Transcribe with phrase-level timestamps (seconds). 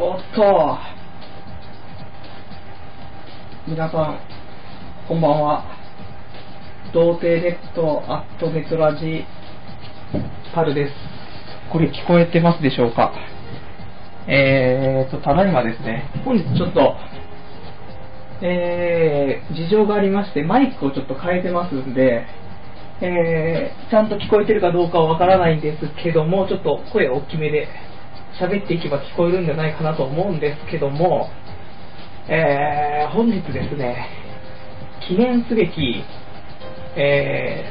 [0.00, 0.78] おっと。
[3.66, 4.20] 皆さん、
[5.08, 5.64] こんばんは。
[6.94, 9.24] 童貞ネットアットネットラジ
[10.54, 10.92] パルです。
[11.72, 13.12] これ聞こえてますでしょうか？
[14.28, 16.94] えーと、ただいまですね、本日ちょっと、
[18.40, 22.24] えー、事情がありまして、マイクをちょっと変えてますんで、
[23.00, 27.66] えー、ちゃんと聞こえてるかどうかはわからないんですけども、ちょっと声大きめで
[28.40, 31.28] 喋っていけば聞こえるんじゃないかなと思うんですけども、
[32.28, 34.08] えー、本日ですね、
[35.08, 36.04] 記念すべき、
[36.96, 37.64] え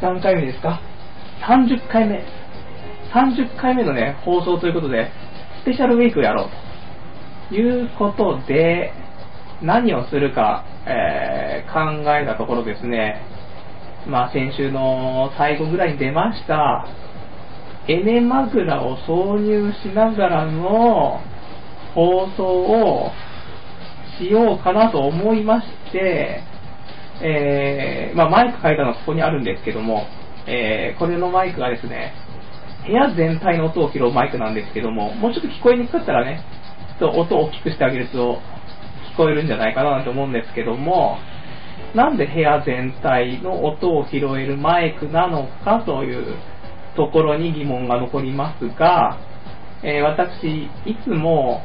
[0.00, 0.80] ー、何回目ですか
[1.46, 2.24] ?30 回目。
[3.12, 5.10] 30回目のね、放送ということで、
[5.62, 6.48] スペシャルウィークをやろう
[7.48, 8.92] ということで、
[9.62, 13.20] 何をするか、えー、考えたところですね、
[14.06, 16.86] まあ先週の最後ぐらいに出ました、
[17.86, 21.20] エネマグラを挿入しながらの
[21.94, 23.10] 放送を
[24.18, 26.42] しようかなと思いまして、
[27.22, 30.06] えー、まあ、マイク変えたのはここにあるんですけども、
[30.46, 32.14] えー、これのマイクがですね、
[32.86, 36.42] 部屋全体の音を拾うマイクなんですけども、もうちょっと聞こえにくかったらね、
[36.98, 38.40] ちょっと音を大きくしてあげると
[39.14, 41.18] 聞こえるんじゃないかなと思うんですけども、
[41.94, 46.36] なんで部屋全体の音を拾えるマイクなのかという
[46.96, 49.18] ところに疑問が残りますが、
[49.82, 51.62] えー、私、いつも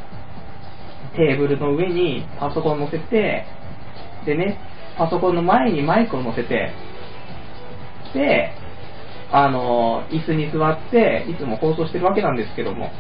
[1.16, 3.46] テーブルの上にパソコンを乗せて、
[4.26, 4.60] でね、
[4.98, 6.74] パソコンの前にマイクを乗せて、
[8.14, 8.52] で、
[9.32, 12.92] あの、椅子に座って、いつも放送してるわけなんですけども、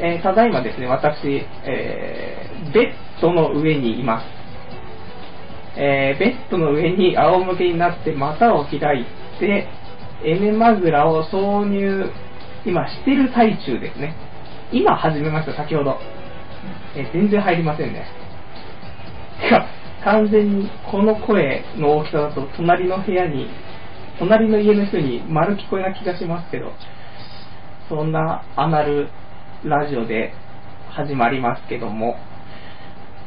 [0.00, 4.26] えー、ただいまですね、私、えー、ベッドの上にいます。
[5.76, 9.06] えー、ベッドの上に仰向けになって股を開い
[9.40, 9.68] て、
[10.24, 12.10] エネマグラを挿入、
[12.66, 14.16] 今してる最中ですね。
[14.72, 15.98] 今始めました、先ほど。
[16.96, 18.04] え全然入りませんね。
[19.40, 19.66] てか、
[20.04, 23.48] 完全にこの声の大きさだと隣の部屋に、
[24.18, 26.72] 隣の家の人に丸聞こえな気がしますけど、
[27.88, 29.08] そんなアナル
[29.64, 30.32] ラジオで
[30.90, 32.16] 始まりますけども、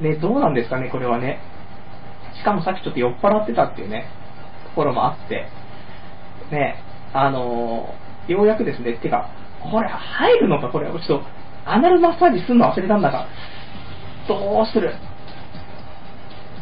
[0.01, 1.40] ね、どうなんですかね、これはね。
[2.38, 4.07] しかもさっきちょっと酔っ払ってたっていうね、
[4.66, 5.47] ところもあって、
[6.51, 6.75] ね、
[7.13, 9.29] あのー、ようやくですね、てか、
[9.72, 11.22] これ入るのか、これ、ちょっと、
[11.66, 13.28] アナルマッサージするの忘れたんだが、
[14.28, 14.94] どうする？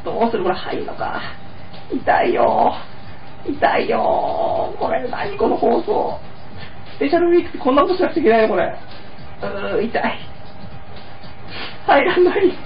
[0.04, 0.44] どうする？
[0.44, 1.22] これ入るのか。
[1.92, 2.74] 痛いよ。
[3.46, 4.74] 痛いよ。
[4.80, 6.20] これ何この放送？
[6.96, 8.78] スペシャルウィークってこんなことしなくちゃいけないのこれ。
[9.42, 10.20] うー、痛い。
[11.86, 12.58] 入らない。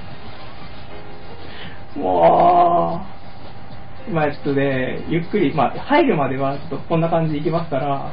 [1.95, 3.12] もう、
[4.11, 8.11] まあちょっとね、ゆっくり、まあ入るまではちょっとこんな感じでいきますから、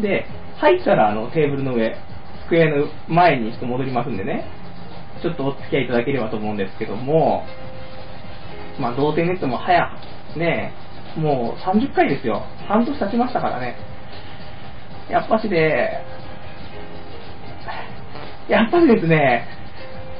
[0.00, 0.26] で、
[0.56, 1.96] 入ったらあのテーブルの上、
[2.46, 4.44] 机の前にちょっと戻りますんでね、
[5.22, 7.44] ちょっとお付き合いいただければと思うんですけども、
[8.78, 9.88] まあ、童貞ネットも早、
[10.36, 10.72] ね、
[11.16, 12.42] もう30回ですよ。
[12.68, 13.76] 半年経ちましたからね。
[15.08, 16.00] やっぱしで、
[18.48, 19.46] やっぱりですね、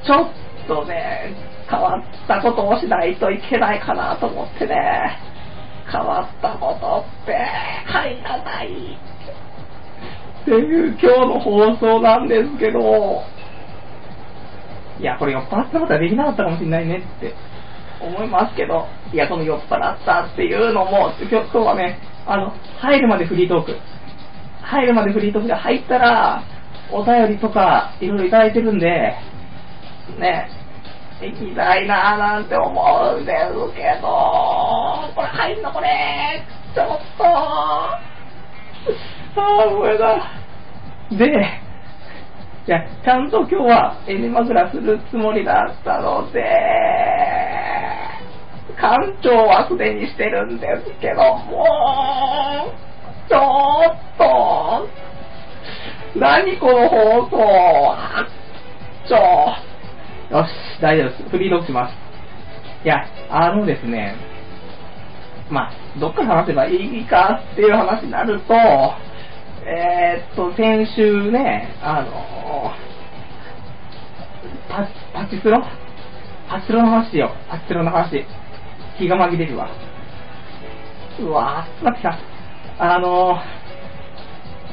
[0.06, 0.30] ちょっ
[0.68, 1.34] とね、
[1.74, 5.18] 変わったことをしないといけないかなと思ってね、
[5.90, 7.36] 変わったことって。
[7.86, 8.68] 入らない。
[10.42, 13.22] っていう今日の放送なんですけど、
[15.00, 17.34] いや、これ酔っ払ったことはできなかったかもしれないねって。
[18.00, 23.76] 思いますけど、いや、この酔っ払ったっていうのも、今日はね、あの、入るまでフリートーク。
[24.62, 26.42] 入るまでフリートークで入ったら、
[26.92, 29.14] お便りとかいろいろいただいてるんで、
[30.18, 30.48] ね、
[31.30, 32.70] 行きたいなぁなんて思
[33.16, 33.38] うんです
[33.74, 34.08] けど、
[35.14, 36.42] これ入んのこれ、
[36.74, 36.86] ちょっ
[37.16, 38.00] と、あ
[39.36, 40.30] あ、ごめんな。
[41.10, 41.26] で、
[42.66, 46.42] いや、ちゃんと今日はエネマグラするつもりだったので、
[48.76, 52.72] 館長はすでにしてるんですけども、
[53.28, 53.38] ちょ
[53.90, 54.88] っと、
[56.18, 57.96] 何この放送、
[59.08, 59.73] ちょ、
[60.30, 60.50] よし、
[60.80, 61.28] 大丈夫です。
[61.30, 61.94] フリードッグします。
[62.84, 64.16] いや、あのですね、
[65.50, 68.54] まあ、どっから話せばいいかっていう話になると、
[69.66, 72.72] えー、っと、先週ね、あの
[74.68, 75.62] パ、パチスロ？
[76.48, 77.30] パチスロの話よ。
[77.48, 78.24] パチスロの話。
[78.98, 79.68] 気が紛れるわ。
[81.20, 82.18] うわぁ、待ってさ、
[82.78, 83.38] あの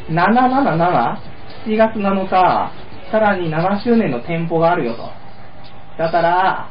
[0.10, 2.72] ー、777?7 月7日、
[3.12, 5.21] さらに7周年の店舗があるよと。
[5.98, 6.70] だから、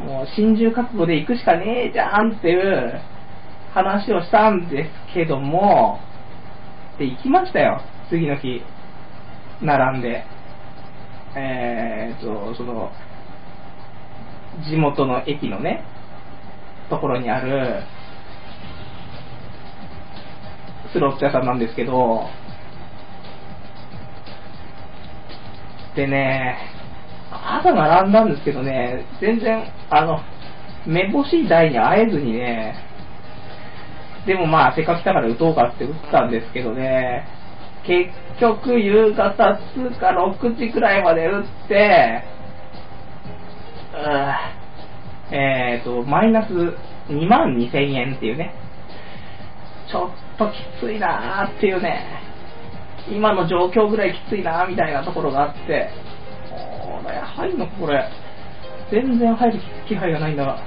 [0.00, 3.00] もう心中覚悟で行くしかねえじゃんっていう
[3.72, 6.00] 話をしたんですけども、
[6.98, 7.80] で、行きましたよ。
[8.08, 8.62] 次の日。
[9.62, 10.24] 並んで。
[11.36, 12.92] えーと、その、
[14.68, 15.84] 地元の駅のね、
[16.88, 17.82] ところにある、
[20.92, 22.28] スロット屋さんなんですけど、
[25.96, 26.73] でね、
[27.34, 30.20] 朝並んだんですけどね、全然、あの、
[30.86, 32.74] めぼしい台に会えずにね、
[34.26, 37.26] でもまあ、せっかく来たから打とうかって打ったんですけどね、
[37.86, 38.10] 結
[38.40, 42.24] 局夕方2か6時くらいまで打って、
[45.30, 46.52] うえーと、マイナス
[47.08, 48.54] 2万2000円っていうね、
[49.90, 52.22] ちょっときついなーっていうね、
[53.10, 55.90] 今の状況ぐらいきついなーみたいなところがあって、
[57.04, 58.08] これ入んのこれ。
[58.90, 60.58] 全然入る気配がないんだが。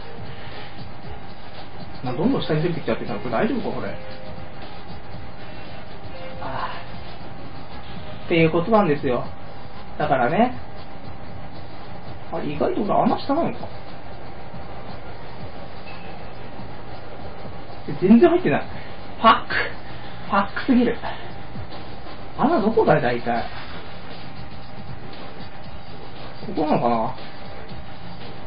[2.03, 3.89] などんどん下に出てきちゃってたこれ大丈夫かこれ。
[6.41, 6.69] あ
[8.21, 8.25] あ。
[8.25, 9.25] っていうことなんですよ。
[9.97, 10.53] だからね、
[12.31, 13.67] あれ意外と俺穴下なのか。
[17.99, 18.63] 全然入ってない。
[19.19, 19.55] パック。
[20.29, 20.97] パックすぎる。
[22.37, 23.45] 穴どこだよ、大体。
[26.47, 27.15] ここなのかな？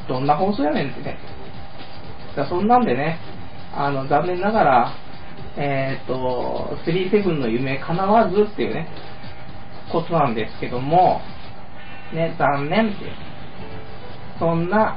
[0.08, 1.18] どんな放送やねんってね。
[2.36, 3.18] だそんなんでね、
[3.74, 4.94] あの、残念ながら、
[5.56, 8.88] えっ、ー、と、37の夢叶わずっていうね、
[9.92, 11.20] ことなんですけども、
[12.14, 13.12] ね、残念っていう。
[14.38, 14.96] そんな、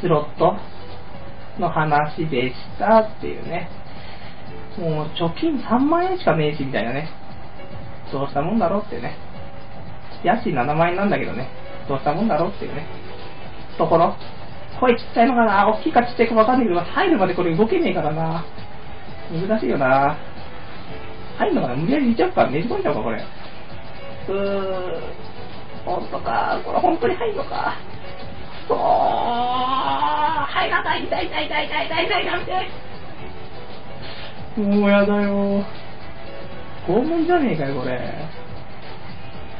[0.00, 0.56] スロット
[1.58, 3.68] の話でしたっていうね。
[4.78, 7.08] もう貯金3万円しかねえしみたいなね。
[8.12, 9.16] どうしたもんだろうってね。
[10.24, 11.48] 家賃7万円なんだけどね。
[11.88, 12.86] どうしたもんだろうっていうね。
[13.76, 14.14] ところ。
[14.80, 18.44] 声ちっちゃいのかな大きいかちっちゃいかわかんないけど、入るまでこれ動けねえからな。
[19.30, 20.16] 難しいよな。
[21.38, 23.22] 入んのかな無理やり入れちゃうかねじ込んじゃうかこれ。
[24.28, 25.00] うー、
[25.84, 26.60] ほんとか。
[26.64, 27.76] これ本当に入んのか。
[28.68, 32.68] そう、入らない、痛い痛い痛い痛い痛い痛い痛い痛い。
[34.60, 35.64] もうやだよ。
[36.86, 37.98] 拷問じゃねえかよ、これ。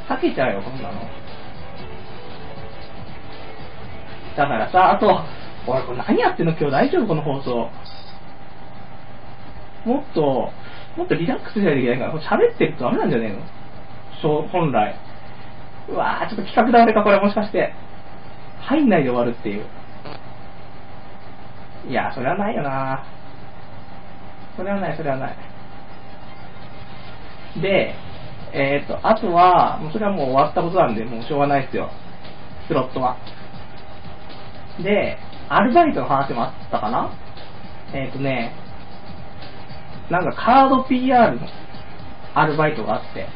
[0.08, 1.00] 避けちゃうよ、こんなの。
[4.36, 5.20] だからさ、あと、
[5.66, 7.70] 俺これ何やってんの今日大丈夫この放送。
[9.84, 10.52] もっと、
[10.96, 13.38] もっとリラックスしないといけないから、喋ってるとダメなんじゃねえの？
[14.20, 14.94] そう、本来。
[15.88, 17.74] うわぁ、ちょっと企画倒れか、これもしかして。
[18.60, 19.64] 入んないで終わるっていう。
[21.88, 23.04] いや、それはないよな
[24.56, 25.36] それはない、それはない。
[27.62, 27.94] で、
[28.58, 31.90] えっ、ー、と、あとは、もうそれはもう終わったことなんで、もうしょうがないですよ。
[32.66, 33.16] スロットは。
[34.82, 35.18] で、
[35.48, 37.10] アルバイトの話もあったかな？
[37.94, 38.52] えっ、ー、とね、
[40.10, 41.46] なんかカード PR の
[42.34, 43.28] アルバイトがあって、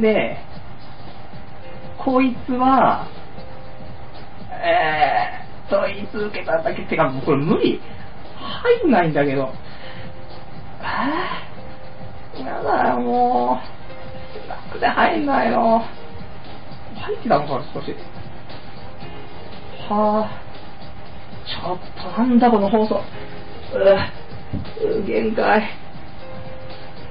[0.00, 0.38] で、
[1.98, 3.06] こいつは、
[4.50, 6.82] えー、問い続けただけ？
[6.82, 7.80] ってか、もうこれ無理。
[8.36, 9.52] 入んないんだけど。
[10.80, 11.53] えー、
[12.40, 13.60] やだよ、も
[14.44, 14.48] う。
[14.48, 15.78] なんで入んないの
[16.96, 17.94] 入ってたのかな、少し。
[19.88, 20.40] はあ。
[21.46, 21.78] ちょっ
[22.14, 23.02] となんだこの放送。
[23.74, 25.62] うう限界。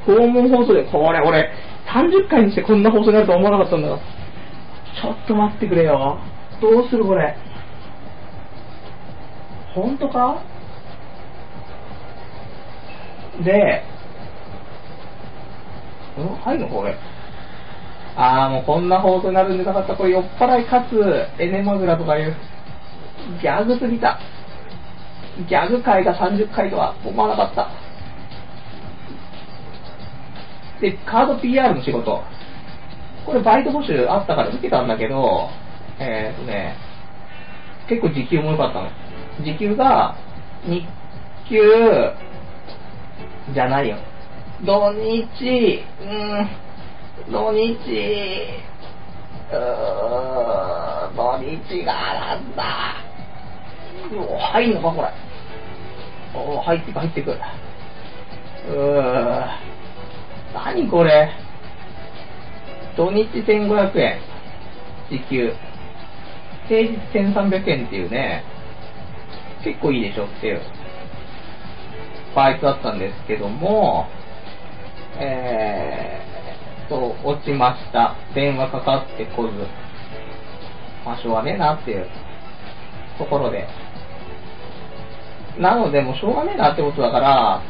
[0.06, 1.52] 訪問放送で、これ俺、
[1.88, 4.00] 30回にしてこんな放送になると思わなかったんだよ。
[5.02, 6.20] ちょっと待ってくれよ。
[6.62, 7.36] どうするこれ。
[9.76, 10.42] 本当か？
[13.44, 13.84] で、
[16.22, 16.96] ん入るのこれ。
[18.16, 19.96] あーもうこんな放送になるんじゃなかった。
[19.96, 22.36] これ酔っ払いかつエネマグラとかいう。
[23.42, 24.20] ギャグすぎた。
[25.48, 27.70] ギャグ界が30回とは思わなかった。
[30.80, 32.24] で、カード PR の仕事。
[33.26, 35.50] これバイト募集あったから受けたんだけど、
[36.00, 36.76] えー、っとね、
[37.88, 38.90] 結構時給も良かったの。
[39.44, 40.16] 時給が、
[40.66, 40.86] 日
[41.50, 41.60] 給、
[43.54, 43.98] じゃないよ。
[44.66, 47.74] 土日、うん、土日、
[49.52, 52.96] うー土日がなんだ。
[54.30, 55.12] お入んのかこれ。
[56.40, 57.32] お入ってく入ってく。
[57.32, 59.46] うー
[60.54, 61.30] 何これ。
[62.96, 64.20] 土日1500円、
[65.10, 65.54] 時給。
[66.70, 68.46] 平日1300円っていうね、
[69.64, 70.62] 結構いいでしょっていう、
[72.34, 74.08] バイトだったんですけども、
[75.20, 78.16] えー、と、落ちました。
[78.34, 79.54] 電話かかってこず。
[81.06, 82.08] まあ、しょうがねえなっていう
[83.18, 83.68] ところで。
[85.60, 87.62] なので、もうしょうがねえなってことだから、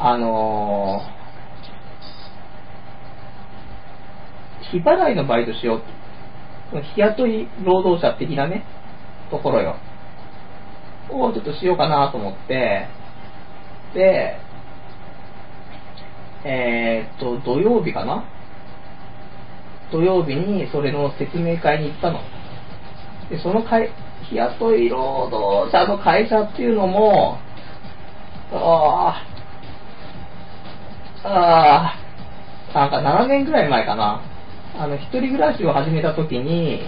[0.00, 1.18] あのー
[4.70, 5.76] 日払いのバイトしよ
[6.72, 6.80] う。
[6.94, 8.64] 日雇い労働者的なね、
[9.30, 9.76] ところよ。
[11.10, 12.86] をちょっとしようかなと思って、
[13.94, 14.36] で、
[16.44, 18.24] えー、っと、土曜日かな？
[19.90, 22.20] 土曜日にそれの説明会に行ったの。
[23.30, 23.90] で、その会、
[24.28, 27.38] 日雇い労働者の会社っていうのも、
[28.52, 29.22] あ
[31.24, 31.94] あ、あ
[32.74, 34.22] あ、なんか7年ぐらい前かな。
[34.78, 36.82] あの、一人暮らしを始めた時に、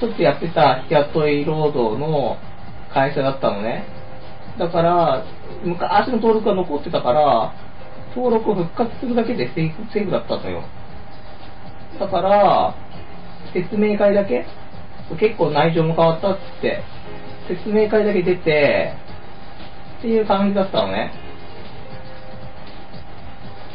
[0.00, 2.36] ちょっとやってた日雇い労働の
[2.92, 3.84] 会社だったのね。
[4.58, 5.24] だから、
[5.64, 7.54] 昔の登録が残ってたから、
[8.16, 10.64] 登録を復活するだけでセーフセーフだったのよ。
[12.00, 12.74] だから、
[13.52, 14.46] 説明会だけ？
[15.20, 16.82] 結構内情も変わったっつって、
[17.46, 18.94] 説明会だけ出て、
[19.98, 21.12] っていう感じだったのね。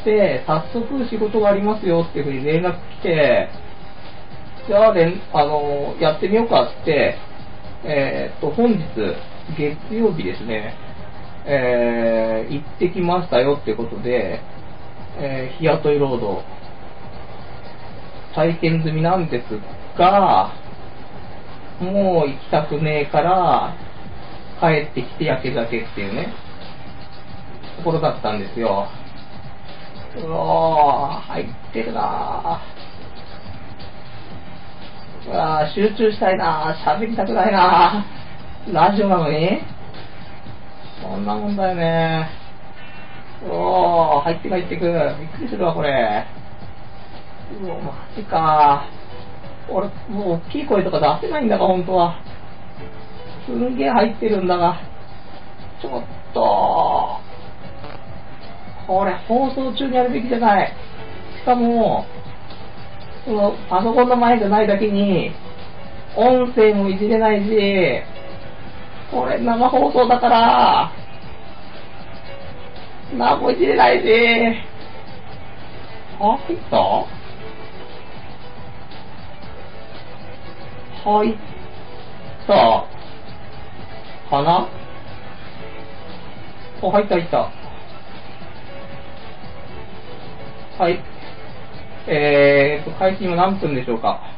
[0.04, 3.50] で、早速仕事がありますよっていうふうに連絡来て、
[4.68, 7.16] じゃあ、ね、あの、やってみようかって、
[7.84, 8.80] えー、っと、本日、
[9.58, 10.76] 月曜日ですね、
[11.46, 14.40] えー、行ってきましたよってことで、
[15.18, 16.44] えー、日雇い労働、
[18.36, 19.60] 体験済みなんです
[19.98, 20.54] が、
[21.82, 23.76] もう行きたくねえから、
[24.60, 26.32] 帰ってきて焼け酒っていうね、
[27.78, 28.88] ところだったんですよ。
[30.18, 35.30] うわー、入ってるなー。
[35.32, 37.00] うわー、集中したいなー。
[37.00, 38.74] 喋りたくないなー。
[38.74, 39.62] ラジオなのに？
[41.02, 42.30] そんなもんだよね。
[43.50, 44.82] おー、入ってく入ってく。
[44.84, 44.94] びっ
[45.30, 46.26] くりするわ、これ。
[47.62, 48.86] うわ、マジか
[49.68, 52.16] 俺、もう大きい声とか出せないんだが、本当は。
[53.46, 54.80] すんげえ入ってるんだが。
[55.82, 56.04] ちょっ
[56.34, 57.20] と、
[58.86, 60.74] これ放送中にやるべきじゃない。
[61.40, 62.06] しかも、
[63.26, 65.32] そのパソコンの前じゃないだけに、
[66.16, 68.04] 音声もいじれないし、
[69.12, 70.92] これ生放送だから、
[73.18, 74.06] 何もいじれないし、
[76.20, 76.78] あ、入った？
[81.04, 81.36] 入っ
[82.48, 82.54] た
[84.30, 84.68] かな
[86.82, 87.52] お、入った入った。
[90.80, 91.04] はい。
[92.08, 94.31] えーと、開始は何分でしょうか？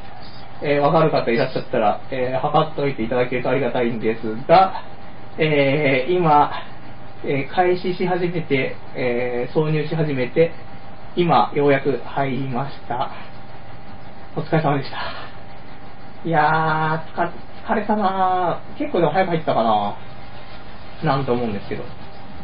[0.65, 4.81] えー、わかる方いらっしゃったら、えー、測っておいていただけるとありがたいんですが、
[5.37, 6.53] えー、今、
[7.25, 10.51] えー、開始し始めて、えー、挿入し始めて、
[11.17, 13.11] 今、ようやく入りました。
[14.37, 14.97] お疲れ様でした。
[16.25, 18.79] いやー、疲れたなー。
[18.79, 19.97] 結構でも早く入ったかな
[21.03, 21.83] なんと思うんですけど。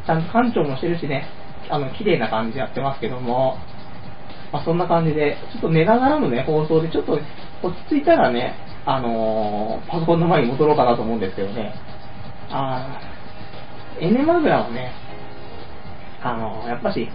[0.05, 1.25] ちゃんと館長もしてるしね、
[1.69, 3.57] あの、綺麗な感じやってますけども、
[4.51, 7.19] まあ、そんな感じで、ちょっと寝ながらのね、放送で、ちょっと
[7.61, 11.73] 落ち着いたらね、あのー、パソコンの前に戻ろうかなと思うんですけどね。
[12.49, 14.91] あー、エネマグラはね、
[16.21, 17.09] あのー、やっぱし、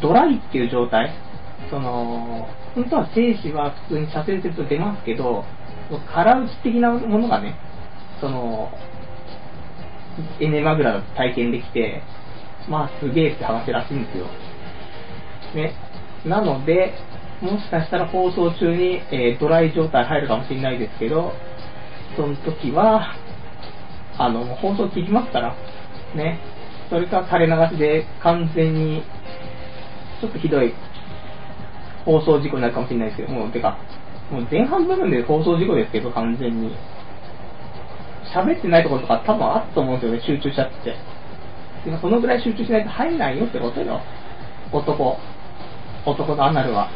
[0.00, 1.12] ドライっていう状態、
[1.68, 5.44] その、本当は精子は普通に射精すると出ますけど、
[6.12, 7.56] 空打ち的なものがね、
[8.20, 8.70] その、
[10.40, 12.02] エネマグラだと体験できて、
[12.68, 14.26] まあすげえって話らしいんですよ。
[15.54, 15.74] ね。
[16.24, 16.94] なので、
[17.40, 21.32] もしかしたら放送中に、えー、ドライ状態入るかもしれないですけど、
[22.16, 23.14] その時は、
[24.18, 25.56] あの、放送切りますから、
[26.14, 26.38] ね。
[26.90, 29.02] それか垂れ流しで完全に、
[30.20, 30.74] ちょっとひどい
[32.04, 33.78] 放送事故になるかもしれないですけど、もう、てか、
[34.30, 36.74] もう前半部分で放送事故ですけど、完全に。
[38.34, 40.94] 喋ってないところとか多分あったと思うんですよね、集中しちゃって。
[41.84, 44.00] でもそのぐらい集中しないと入んないよってことよ。
[44.72, 45.18] 男。
[46.06, 46.90] 男のアナルは。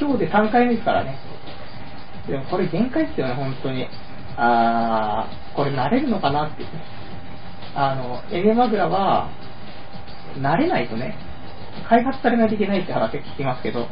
[0.00, 1.18] 今日で3回目ですからね。
[2.26, 3.86] でもこれ限界ですよね、本当に。
[4.36, 6.68] あー、これ慣れるのかなってね。
[7.74, 9.28] あの、エネマグラは、
[10.38, 11.16] 慣れないとね、
[11.88, 13.88] 開発されないといけないって話聞きますけど、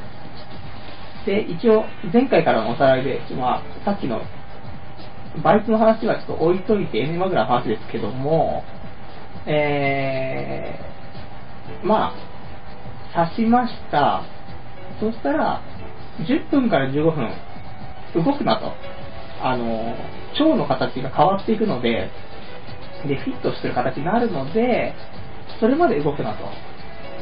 [1.26, 4.22] で、一応、前回からのおさらいで、まあ、さっきの、
[5.42, 8.64] バイトの話はちょっと置いといて、エネマグラの話ですけども、
[9.46, 12.14] えー、ま
[13.14, 14.22] あ、刺しました。
[15.00, 15.60] そしたら、
[16.20, 18.72] 10分から15分動くなと。
[19.40, 19.94] あの、
[20.32, 22.10] 腸の形が変わっていくので、
[23.06, 24.94] で、フィットしてる形になるので、
[25.60, 26.44] それまで動くなと。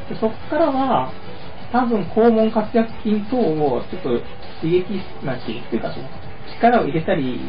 [0.09, 1.13] でそこからは、
[1.73, 4.09] 多分肛門活躍筋等をちょっと
[4.63, 4.85] 刺激
[5.25, 6.09] な刺激というかその
[6.57, 7.41] 力を入れたり、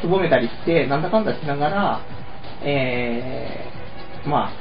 [0.00, 2.00] すぼめたりして、なんだかんだしながら、
[2.64, 4.52] えー、まあ、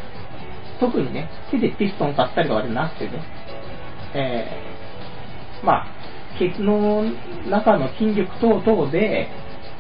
[0.80, 3.24] 特にね、手でピストン買ったりとかじゃなくてね、
[4.14, 6.01] えー、まあ、
[6.42, 7.04] ケツの
[7.52, 9.30] 中の筋力等々で、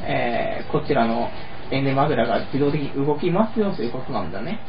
[0.03, 1.29] えー、こちらの
[1.71, 4.59] エンネマグラが自動的に動きますよということなんだね。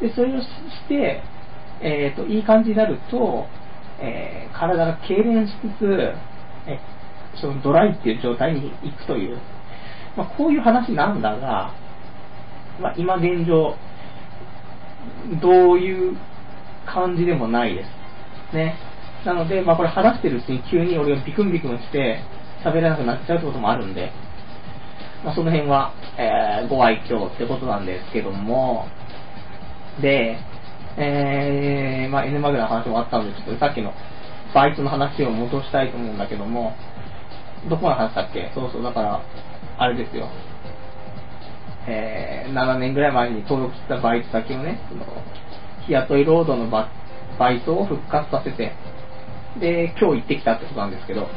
[0.00, 0.46] で、それをし
[0.88, 1.22] て、
[1.82, 3.46] えーと、いい感じになると、
[4.00, 6.14] えー、体が痙攣しつつ、
[6.66, 6.80] え
[7.40, 9.38] そのドライっていう状態に行くという、
[10.16, 11.74] まあ、こういう話なんだが、
[12.80, 13.76] まあ、今現状、
[15.42, 16.16] どういう
[16.86, 18.56] 感じでもないです。
[18.56, 18.87] ね。
[19.24, 22.20] なので、まあ、これ話してるうちに急に俺がビクンビクンして
[22.64, 24.12] 喋れなくなっちゃうってこともあるんで、
[25.24, 28.86] まあ、その辺は、えー、ご愛嬌ってことなんですけども、
[30.00, 30.38] で、
[30.96, 33.92] えー、まあ、N マグナの話もあったので、ちょっとさっきの
[34.54, 36.74] バイトの話を戻したいと思うんだけども、
[37.68, 38.50] どこまで話したっけ？
[38.54, 39.20] そうそう、だから、
[39.78, 40.28] あれですよ。
[41.86, 45.04] えー、7年ぐらい前に登録したバイト先をね、その、
[45.86, 46.88] 日雇い労働のバ
[47.52, 48.72] イトを復活させて、
[49.60, 51.28] で、今日行ってきたってことなんですけど、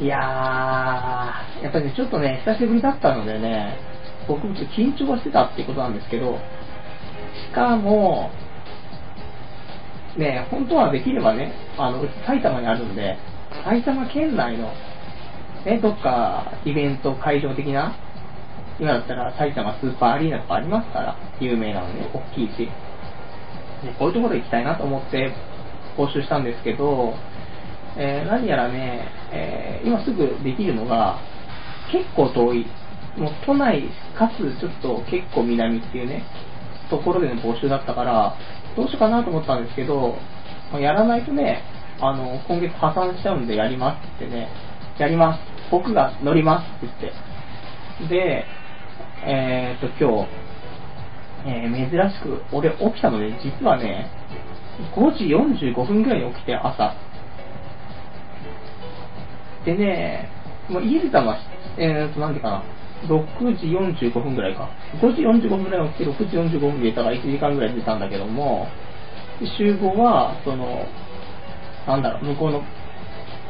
[0.00, 3.78] いやー、やっぱりね、ちょっとね、久しぶりだったのでね、
[4.26, 6.38] 僕もちょっと緊張してたってことなんですけど、
[7.50, 8.30] しかも、
[10.16, 13.16] ね、本当はできればね、あの、埼玉にあるんで、
[13.64, 14.72] 埼玉県内の、
[15.64, 17.94] ね、どっかイベント会場的な、
[18.80, 22.68] 今だったら埼玉スーパーアリーナとかありますから、有名なのね、大きいし。
[23.84, 25.32] ね、こういうところ行きたいなと思って
[25.96, 27.14] 募集したんですけど、
[27.96, 31.18] えー、何やらね、えー、今すぐできるのが、
[31.90, 32.66] 結構遠い。
[33.16, 36.24] もう都内かつちょっと結構南っていうね、
[36.88, 38.34] ところでの募集だったから、
[38.76, 40.16] どうしようかなと思ったんですけど、
[40.72, 41.62] まあ、やらないとね、
[42.00, 44.48] あの、今月破産しちゃうんでやりますってね、
[44.98, 45.40] やります。
[45.70, 47.12] 僕が乗りますって
[48.00, 48.14] 言って。
[48.14, 48.44] で、
[49.24, 50.28] えー、っと、今日、
[51.46, 54.10] えー、珍しく、俺起きたので、実はね、
[54.94, 56.94] 5時45分ぐらいに起きて、朝。
[59.64, 60.28] でね、
[60.68, 61.38] もう家出たのは、
[61.76, 62.62] えーと、なんでかな、
[63.06, 64.68] 6時45分ぐらいか。
[65.00, 68.66] 5時45分ぐらい起きて、6時45分で出たから1時間ぐらい出たんだけども、
[69.58, 70.86] 集合は、その、
[71.86, 72.62] なんだろう、向こうの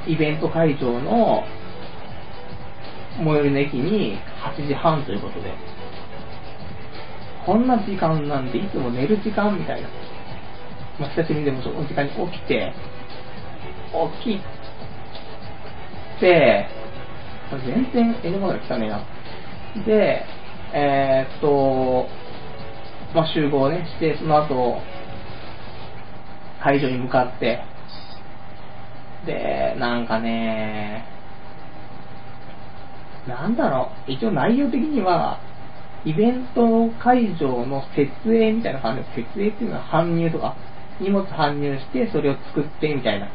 [0.06, 1.44] イベント会場の
[3.18, 4.18] 最寄りの駅に
[4.56, 5.52] 8時半ということで、
[7.44, 9.88] こんな時間なんていつも寝る時間みたいな。
[10.98, 12.72] まあ、久しぶりにでもその時間に起きて、
[14.24, 16.68] 起きて、
[17.50, 19.84] 全然 N モデル来たねえな。
[19.84, 20.24] で、
[20.74, 22.06] えー、っと、
[23.14, 24.80] まあ、集合ね、して、その後、
[26.62, 27.62] 会場に向かって、
[29.26, 31.04] で、なんかね、
[33.26, 35.40] なんだろう、一応内容的には、
[36.04, 40.56] イベント会場の設営みたいな感じで、設営っていうのは搬入とか、
[41.02, 43.30] 荷物搬入して、それを作ってみたいな、っ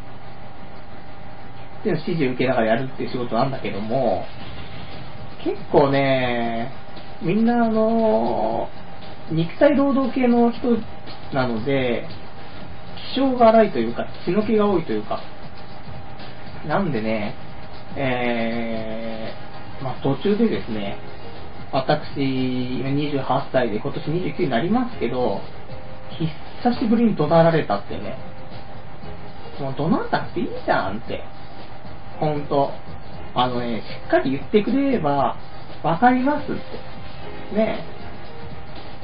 [1.83, 4.25] ていうの指示を受けながらやるっていう仕事なんだけども、
[5.43, 6.71] 結構ね、
[7.21, 8.69] みんなあの、
[9.31, 10.77] 肉体労働系の人
[11.33, 12.07] なので、
[13.15, 15.21] 気性が荒いというか、血の気が多いというか、
[16.67, 17.35] なんでね、
[17.95, 20.97] えー、まあ、途中でですね、
[21.71, 25.41] 私、28歳で今年29になりますけど、
[26.63, 28.17] 久しぶりに怒鳴られたってね、
[29.59, 31.23] もう怒鳴ったっていいじゃんって、
[32.19, 32.71] ほんと。
[33.35, 35.37] あのね、しっかり言ってくれれば、
[35.83, 36.55] わかりますっ
[37.51, 37.55] て。
[37.55, 37.83] ね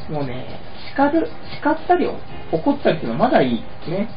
[0.09, 0.59] えもうね、
[0.91, 2.07] 叱る、叱ったり
[2.51, 3.89] 怒ったりっていうのはまだいい。
[3.89, 4.09] ね。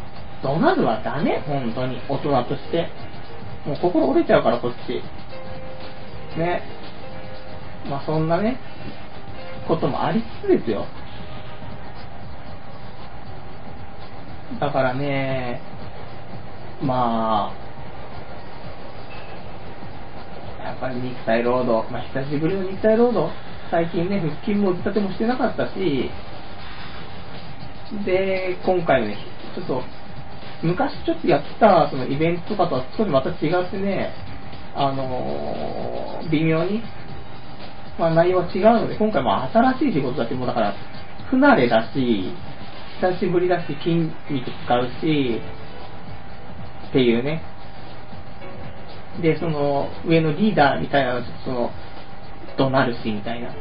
[0.42, 2.00] 怒鳴るはダメ、本当に。
[2.08, 2.88] 大人として。
[3.66, 5.02] もう心折れちゃうから、こっち。
[6.38, 6.62] ね。
[7.88, 8.58] まあそんなね、
[9.68, 10.86] こともありつつですよ。
[14.60, 15.60] だからね、
[16.82, 17.66] まあ、
[20.64, 23.32] やっぱり肉体労働、まあ、久しぶりの肉体労働、
[23.70, 26.10] 最近ね、腹筋も打ち立てもしてなかったし、
[28.04, 29.16] で、今回ね、
[29.54, 29.82] ちょっと、
[30.62, 34.12] 昔ちょっとやってたそのイベントとかとは少しまた違ってね、
[34.74, 36.82] あのー、微妙に、
[37.98, 40.74] まあ、内容は違うので、今回も新しい仕事だけもだから、
[41.30, 42.30] 不慣れだし、
[43.00, 43.94] 久しぶりだし、筋
[44.30, 45.40] 肉使うし、
[46.88, 47.42] っていうね、
[49.20, 51.70] で、その、上のリーダーみたいなのちょっとその、
[52.56, 53.54] 怒鳴るし、みたいな。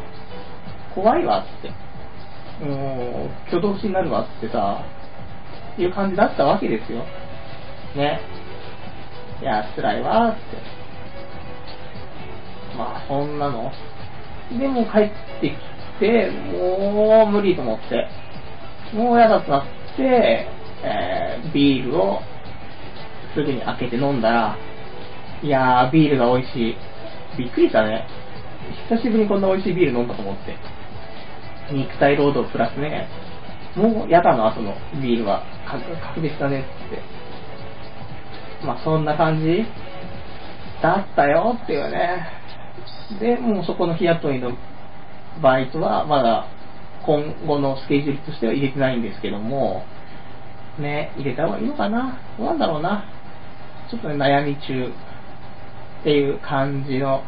[0.93, 2.65] 怖いわ、って。
[2.65, 4.84] もう、挙動しになるわ、ってさ、
[5.78, 7.04] いう感じだったわけですよ。
[7.95, 8.21] ね。
[9.41, 10.39] いや、辛いわ、って。
[12.78, 13.71] まあ、そんなの。
[14.58, 15.56] でも帰ってき
[16.00, 18.08] て、もう無理と思って。
[18.95, 19.63] もう嫌だとなっ
[19.97, 20.47] て、
[20.84, 22.19] えー、ビールを
[23.36, 24.58] すぐに開けて飲んだら、
[25.43, 26.75] いやー、ビールが美味しい。
[27.38, 28.08] びっくりしたね。
[28.89, 30.55] 久しぶりにこんな美味しいビール飲んだと思って。
[31.73, 33.10] 肉体労働プラスね、
[33.75, 37.01] もうやだの後のビールは格別だねって。
[38.65, 39.65] まあそんな感じ
[40.81, 42.27] だったよっていうね。
[43.19, 44.51] で、もうそこの日雇いの
[45.41, 46.47] バイトはまだ
[47.06, 49.86] 今後のスケジュールとしては入れてないんですけども、
[50.80, 52.20] ね、入れた方がいいのかな？
[52.38, 53.06] どうなんだろうな？
[53.89, 54.88] ちょっとね、悩み中
[56.02, 57.24] っていう感じの、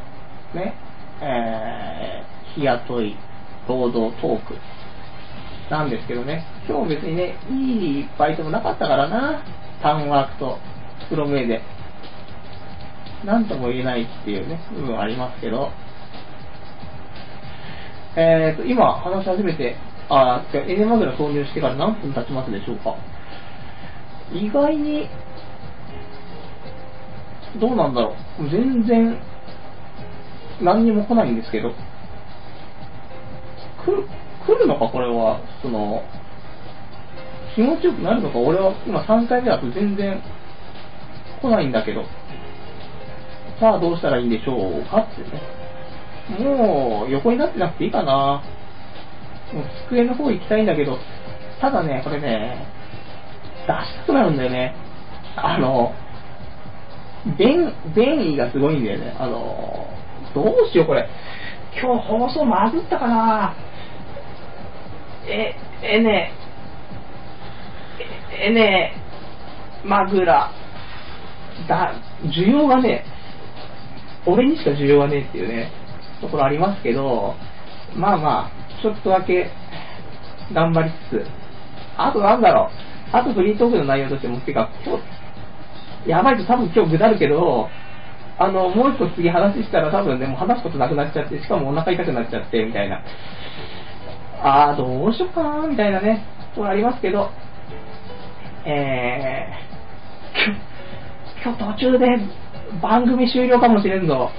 [0.55, 0.73] ね、
[1.21, 3.15] えー、日雇い、
[3.67, 4.55] 労働トーク
[5.69, 9.43] なんですけどね、今日別にね、いいバイトもなかったからな、
[9.81, 10.57] タウンワークと
[11.09, 11.61] プロムエで。
[13.25, 15.71] なんとも言えないっていうね、部分ありますけど、
[18.19, 19.75] えーと、今話し始めて、
[20.09, 22.95] あ、じゃエネマグラ投入してから何分経ちますでしょうか？
[24.33, 25.07] 意外に、
[27.61, 28.49] どうなんだろう。
[28.49, 29.21] 全然、
[30.63, 31.69] 何にも来ないんですけど。
[33.85, 34.07] 来る、
[34.47, 35.39] 来るのか、これは。
[35.61, 36.01] その、
[37.55, 40.23] 気持ちよくなるのか、俺は今3回目だと全然
[41.39, 42.03] 来ないんだけど。
[43.59, 45.01] さあどうしたらいいんでしょうか？
[45.01, 45.56] ってね。
[46.29, 48.43] もう横になってなくていいかな。
[49.53, 50.97] もう机の方行きたいんだけど、
[51.61, 52.67] ただね、これね、
[53.65, 54.75] 出したくなるんだよね。
[55.35, 55.93] あの、
[57.37, 59.15] 便、便意がすごいんだよね。
[59.17, 59.87] あの、
[60.33, 61.07] どうしようこれ。
[61.79, 63.55] 今日放送まずったかな
[65.27, 66.31] え、えね、
[68.31, 68.93] え、えね、
[69.85, 70.51] マグラ、
[71.67, 73.03] だ、需要がね、
[74.25, 75.71] 俺にしか需要がねえっていうね、
[76.21, 77.35] ところありますけど、
[77.95, 79.49] まあまあ、ちょっとだけ
[80.53, 81.25] 頑張りつつ、
[81.97, 82.69] あとなんだろ
[83.13, 87.69] う、あとフリートークの内容としても、てか、今日、やばいと多分今日ぐだるけど、
[88.39, 93.01] あの、もう一個次話したら多分ね、もう話すことなくなっちゃって、しかもお腹痛くなっちゃって、みたいな。
[94.41, 97.29] あー、どうしよっかな、みたいなね、ところありますけど、
[98.65, 102.05] えー、今日途中で
[102.81, 104.29] 番組終了かもしれんぞ。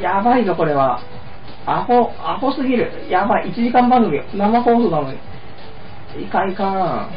[0.00, 1.00] やばいぞ、これは。
[1.66, 2.90] アホ、アホすぎる。
[3.08, 5.18] やばい、1時間番組、生放送なのに。
[6.22, 7.10] いかいかん。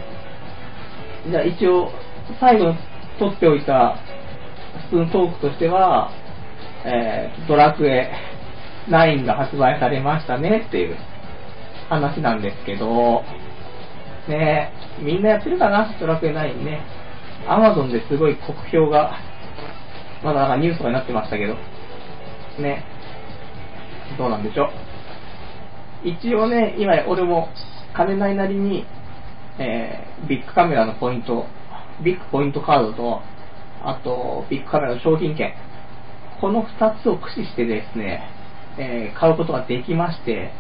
[1.29, 1.91] じゃあ一応、
[2.39, 2.73] 最後
[3.19, 3.97] 撮っておいた
[4.87, 6.09] スプーントークとしては、
[6.85, 8.11] えー、ドラクエ
[8.87, 10.95] 9が発売されましたねっていう
[11.89, 13.23] 話なんですけど、
[14.27, 15.93] ねみんなやってるかな？
[15.99, 16.81] ドラクエ9ね。
[17.47, 19.19] アマゾンですごい酷評が、
[20.23, 21.55] まだなんかニュースとかになってましたけど、
[22.61, 22.83] ね。
[24.17, 24.69] どうなんでしょう。
[26.07, 27.49] 一応ね、今俺も
[27.93, 28.85] 金ないなりに、
[29.59, 31.45] えー、ビッグカメラのポイント、
[32.03, 33.21] ビッグポイントカードと、
[33.83, 35.53] あと、ビッグカメラの商品券、
[36.39, 38.29] この2つを駆使してですね、
[38.77, 40.51] えー、買うことができまして、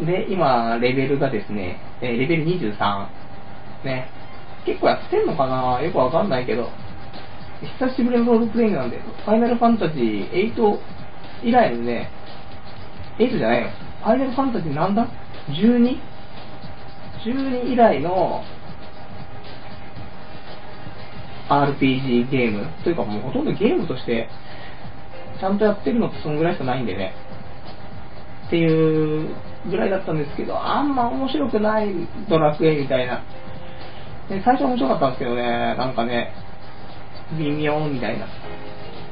[0.00, 3.08] で、今、レベルがですね、えー、レベル23、
[3.84, 4.08] ね、
[4.64, 5.80] 結構やってんのかな。
[5.82, 6.70] よくわかんないけど、
[7.78, 10.78] 久しぶりのロールプレイングなんで、ファイナルファンタジー8
[11.44, 12.10] 以来のね、
[13.18, 13.70] 8じゃないよ。
[14.02, 15.08] ファイナルファンタジーなんだ
[17.24, 18.42] ?12?12 以来の
[21.48, 24.28] RPG ゲームというかもうほとんどゲームとして
[25.38, 27.12] ちゃんとやってるのってそのぐらいしかないんでね。
[28.46, 29.34] っていう
[29.68, 31.88] ぐらいだったんですけど、あんま面白くない
[32.28, 33.22] ドラクエみたいな。
[34.28, 35.42] で最初面白かったんですけどね、
[35.76, 36.32] なんかね、
[37.38, 38.26] 微妙みたいな、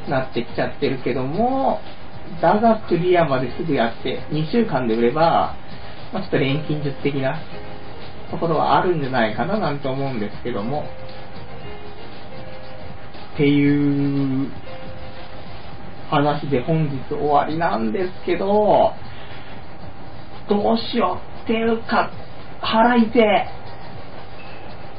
[0.09, 1.81] なってきちゃってるけども、
[2.41, 5.55] だがクリアまですぐやって、2週間で売れば、
[6.13, 7.39] まあ、ちょっと錬金術的な
[8.31, 10.85] ところはあるんじゃないかななんて思うんですけども、
[13.35, 14.51] っていう
[16.11, 18.93] 話で本日終わりなんですけど、
[20.49, 22.11] どうしようっていうか、
[22.61, 23.11] 腹い、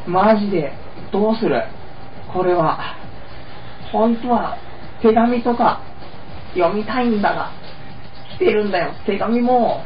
[0.08, 0.74] マジで、
[1.12, 1.64] どうする？
[2.34, 2.98] これは。
[3.94, 4.58] 本当は
[5.02, 5.80] 手紙とか
[6.56, 7.52] 読みたいんだが、
[8.38, 8.92] 来てるんだよ。
[9.06, 9.84] 手紙も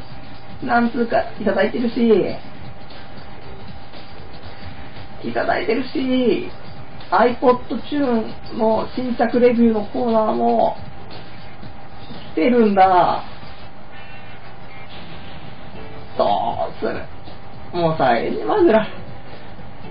[0.64, 1.96] 何通かいただいてるし、
[5.24, 6.50] いただいてるし、
[7.12, 10.78] iPod Tune の新着レビューのコーナーも
[12.34, 13.24] 来てるんだ。
[16.18, 17.04] どうする？
[17.74, 18.88] もうさ、エニマグラ、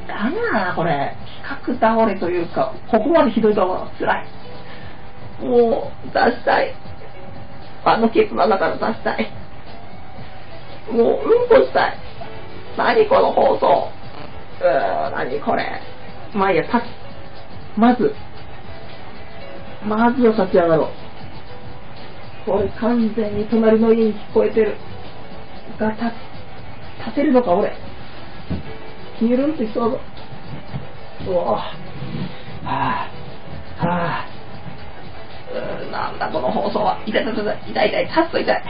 [0.07, 1.16] ダメだな、これ。
[1.64, 4.27] 企画倒れというか、ここまでひどいと思う辛い。
[5.45, 6.75] もう、出したい。
[7.85, 9.31] あのケースの中から出したい。
[10.90, 11.99] もう、うんこしたい。
[12.77, 13.90] 何この放送。
[14.61, 15.81] うー、何これ。
[16.35, 16.83] まあいいや、た、
[17.77, 18.14] まず、
[19.85, 20.90] まずは立ち上がろ
[22.47, 22.51] う。
[22.51, 24.77] これ完全に隣の家に聞こえてる。
[25.79, 26.12] が、た、
[27.05, 27.73] 立てるのか、俺。
[29.18, 30.00] ヒュルンってきそうぞ。
[31.26, 31.44] うわ
[32.64, 36.98] はぁ、はぁ、うなんだこの放送は。
[37.07, 38.62] 痛い痛い痛い、痛い痛い、立つと痛い。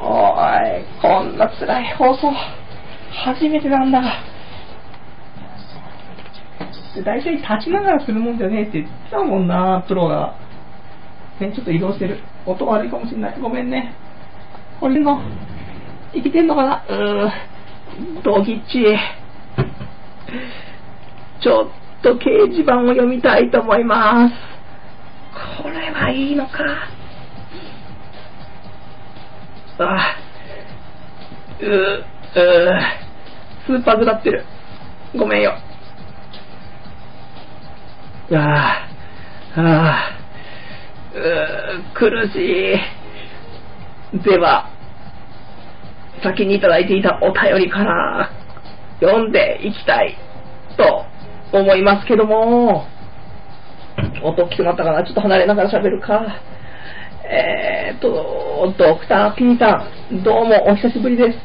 [0.00, 2.32] おい、こんな辛い放送、
[3.24, 4.22] 初めてなんだが。
[7.04, 10.34] 大体立ちながらするもんじゃねえって言ってたもんな、プロが。
[11.38, 12.18] ね、ちょっと移動してる。
[12.46, 13.40] 音悪いかもしんない。
[13.40, 13.94] ごめんね。
[14.80, 15.20] これの、
[16.12, 16.84] 生きてんのかな？
[16.88, 17.30] うー、
[18.22, 18.84] ドギッチ。
[21.40, 24.34] ちょっと掲示板を読みたいと思います。
[25.62, 26.52] これはいいのか。
[29.80, 30.16] ああ
[31.60, 32.04] う、う、
[33.66, 34.44] スーパーグラってる。
[35.16, 35.52] ごめんよ。
[38.32, 40.18] ああ、ああ、
[41.14, 42.74] う、苦し
[44.14, 44.18] い。
[44.24, 44.70] では、
[46.22, 48.30] 先にいただいていたお便りから
[49.00, 50.16] 読んでいきたい
[50.76, 51.04] と
[51.56, 52.86] 思いますけども、
[54.22, 55.04] 音大きくなったかな？
[55.04, 56.42] ちょっと離れながら喋るか。
[57.30, 61.38] えーと、ドクター P さん、どうもお久しぶりです。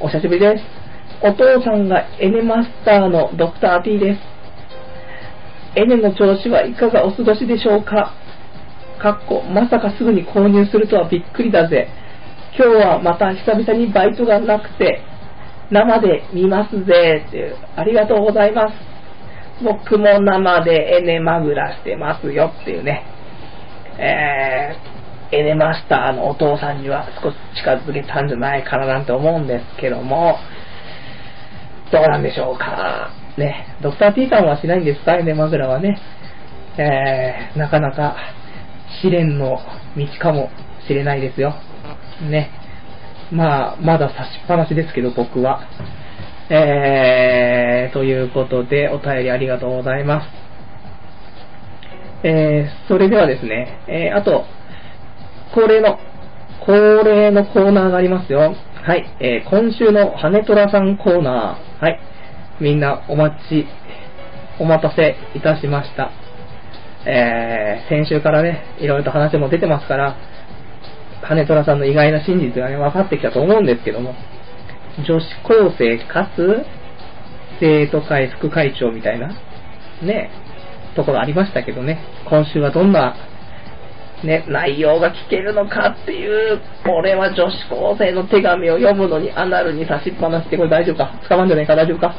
[0.00, 0.64] お久しぶりです。
[1.22, 4.20] お父さんがエネマスターのドクター P です。
[5.76, 8.14] エネの調子はいかがお過ごしでしょうか？
[9.00, 11.88] かっこ、まさかすぐに購入するとはびっくりだぜ。
[12.58, 15.00] 今日はまた久々にバイトがなくて、
[15.70, 18.74] 生で見ますぜっていう、ありがとうございます。
[19.62, 23.04] 僕も生でエネマグラしてますよっていうね。
[23.96, 30.36] えー、エネマスターのお父さんには少し近づけたんじゃないかななんて思うんですけども、
[31.92, 33.10] どうなんでしょうか。
[33.36, 35.96] ね、ドクター T さんはしないんですかエネマグラはね。
[36.76, 38.16] えー、なかなか
[39.00, 39.60] 試練の
[39.96, 40.50] 道かも
[40.88, 41.54] しれないですよ。
[42.24, 42.50] ね。
[43.30, 45.60] まあ、まだ差しっぱなしですけど、僕は。
[46.50, 50.26] えー、ということで、お便りありがとうございます。
[52.24, 54.44] えー、それではですね、えー、あと、
[55.54, 55.98] 恒例の、
[56.64, 58.54] 恒例のコーナーがありますよ。
[58.82, 61.84] はい、えー、今週の羽虎さんコーナー。
[61.84, 62.00] はい、
[62.60, 63.66] みんなお待ち、
[64.58, 66.10] お待たせいたしました。
[67.06, 70.16] えー、先週からね、いろいろと話も出てますから、
[71.22, 74.14] 羽虎さんの意外な真実がね、分かってきたと思うんですけども、
[75.06, 76.64] 女子高生かつ
[77.60, 79.28] 生徒会副会長みたいな、
[80.02, 80.30] ね、
[80.94, 83.16] ところありましたけどね、今週はどんな、
[84.24, 92.14] ね、内容が聞けるのかっていう、これは女子高生の手紙を読むのにアナルに差しっぱなしってこれ大丈夫か捕まんじゃないか大丈夫か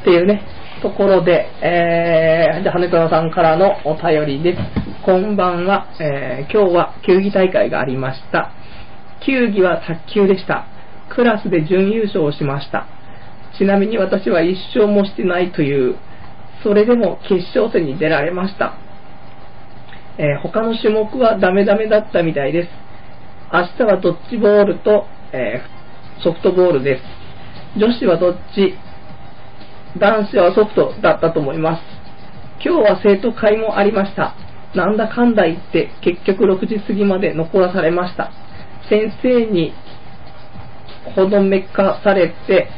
[0.00, 0.42] っていうね、
[0.80, 4.58] ところで、えー、じゃ、羽虎さんからのお便りです。
[5.04, 8.52] こんばんは、えー、今日は球技大会がありました。
[9.24, 10.66] 球技は卓球でした。
[11.10, 12.86] クラスで準優勝をしました。
[13.58, 15.96] ちなみに私は一勝もしてないという、
[16.62, 18.74] それでも決勝戦に出られました。
[20.18, 22.68] えー、他の種目はダメダメだったみたいです。
[23.52, 27.02] 明日はドッジボールと、えー、ソフトボールです。
[27.78, 28.74] 女子はどっち？
[29.98, 31.82] 男子はソフトだったと思います。
[32.64, 34.34] 今日は生徒会もありました。
[34.74, 38.30] なんだかんだ言って結局6時過ぎまで残らされました。
[38.88, 39.72] 先生に
[41.14, 42.68] ほどめかされて、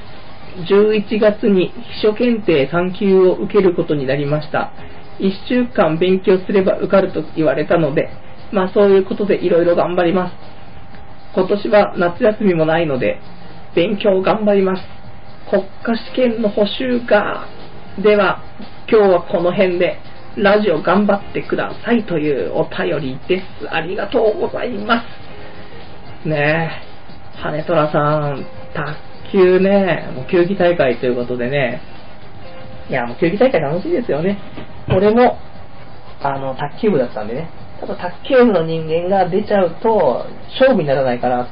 [0.68, 4.72] 11月に秘書検定3級を受けることになりました。
[5.18, 8.10] 1週間勉強すれば受かると言われたので、
[8.52, 10.34] まあそういうことでいろいろ頑張ります。
[11.34, 13.20] 今年は夏休みもないので、
[13.74, 14.99] 勉強頑張ります。
[15.50, 17.48] 国家試験の補習が、
[18.00, 18.40] では、
[18.88, 19.98] 今日はこの辺で、
[20.36, 23.68] ラジオ頑張ってくださいというお便りです。
[23.68, 25.02] ありがとうございま
[26.24, 26.28] す。
[26.28, 26.70] ね
[27.36, 27.98] え、羽虎さ
[28.30, 31.80] ん、卓球ね、もう球技大会ということでね、
[32.88, 34.38] いや、もう球技大会楽しいですよね。
[34.88, 35.36] 俺も、
[36.22, 40.26] あの、卓球部だったんでね、ただ卓球部の人間が出ちゃうと、
[40.60, 41.48] 勝負にならないから、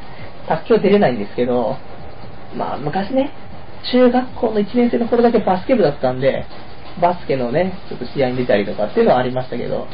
[0.47, 1.77] 卓球出れないんですけど、
[2.55, 3.33] まあ、昔ね、
[3.93, 6.45] 中学校の1年生の頃だけバスケ部だったんで、
[7.01, 9.87] バスケのね、ちょっと試合に出たりとかっていうのはありましたけど、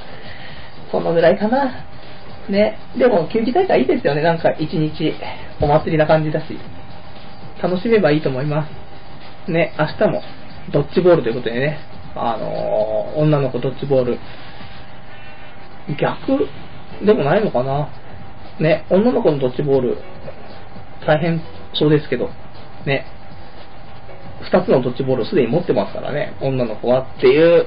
[0.91, 1.87] そのぐらいかな。
[2.49, 2.79] ね。
[2.97, 4.23] でも、球技大会いいですよね。
[4.23, 5.15] なんか一日
[5.61, 6.59] お祭りな感じだし。
[7.63, 8.67] 楽しめばいいと思いま
[9.47, 9.51] す。
[9.51, 10.23] ね、明日も
[10.73, 11.79] ドッジボールということでね、
[12.15, 14.19] あのー、女の子ドッジボール。
[15.99, 16.49] 逆
[17.05, 17.89] でもないのかな。
[18.61, 19.99] ね、女の子のドッジボール、
[21.07, 21.41] 大変
[21.75, 22.31] そうですけど、
[22.87, 23.07] ね、
[24.51, 27.67] 2つのドッジボールをすでに持ってますからね、女の子はっていう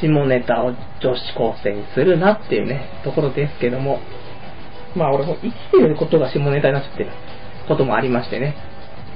[0.00, 4.00] 下ネタを女子高生にするなっていうね、ところですけども、
[4.96, 7.10] まあ俺も生きてることが下ネタになっちゃってる
[7.68, 8.56] こともありましてね。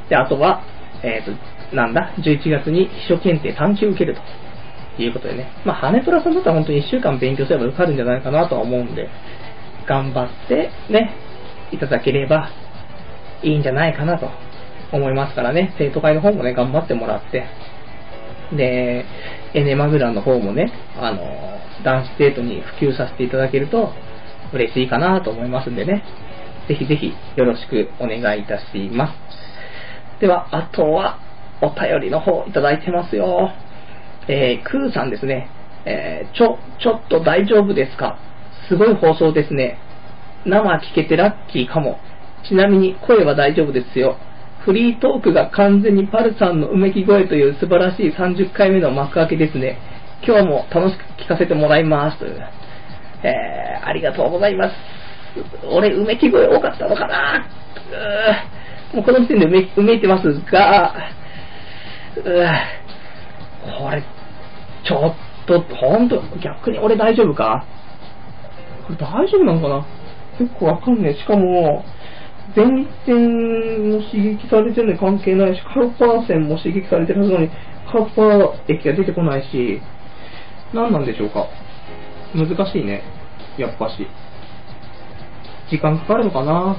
[0.09, 0.63] で、あとは、
[1.03, 4.17] えっ、ー、と、なんだ、11月に秘書検定探究受ける
[4.97, 5.51] ということでね。
[5.65, 9.09] まあ、羽虎さんだったら本当に1週間勉強すれば受かるんじゃないかなとは思うんで、
[9.87, 11.13] 頑張ってね、
[11.73, 12.51] いただければ
[13.43, 14.31] いいんじゃないかなと
[14.93, 17.47] 思いますからね、生徒会の方もね、頑張ってもらって、
[18.57, 19.05] で、
[19.55, 21.19] エネマグラの方もね、あの、
[21.85, 23.93] 男子生徒に普及させていただけると
[24.53, 26.05] 嬉しいかなと思いますんでね、
[26.69, 29.15] ぜひぜひよろしくお願いいたします。
[30.21, 31.19] では、あとは、
[31.63, 33.51] お便りの方いただいてますよ。
[34.29, 35.49] えー、クーさんですね。
[35.87, 38.19] えー、ちょ、ちょっと大丈夫ですか？
[38.69, 39.79] すごい放送ですね。
[40.45, 41.99] 生聞けてラッキーかも。
[42.47, 44.19] ちなみに声は大丈夫ですよ。
[44.67, 49.79] フリートークが完全にパルさんのうめき声という素晴らしい30回目の幕開けですね。
[50.27, 52.41] 今日も楽しく聞かせてもらいますという。
[53.23, 54.75] えー、ありがとうございます。
[55.71, 57.47] 俺、うめき声多かったのかな
[58.93, 60.95] うもうこの時点でうめうめいてますが、
[62.17, 62.23] う
[63.79, 64.03] これ、
[64.85, 67.65] ちょっと、ほんと、逆に俺大丈夫か？
[68.89, 69.77] これ大丈夫なのかな？
[69.77, 71.15] よくわかんねえ。
[71.15, 71.85] しかも、
[72.57, 77.51] 前立腺も刺激されてるのに関係ないし、カウパー線も刺激されてるはずなのに、
[77.93, 79.83] カウパー液が出てこないし、
[80.73, 81.47] 何なんでしょうか？
[82.35, 83.03] 難しいね。
[83.59, 84.07] やっぱし。
[85.71, 86.77] 時間かかるのかな？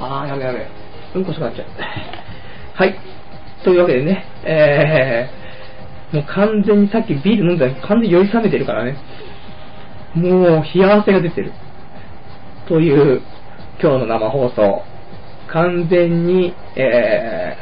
[0.00, 0.66] あー、やべやべ。
[1.14, 1.66] うんこしくなっちゃう。
[2.74, 2.98] はい。
[3.64, 8.96] というわけでね、えー、もう完全にさっきビール飲んだら完全に酔い冷めてるからね。
[10.14, 11.52] もう冷や汗が出てる。
[12.70, 13.20] という
[13.82, 14.84] 今日の生放送、
[15.52, 17.56] 完全に、え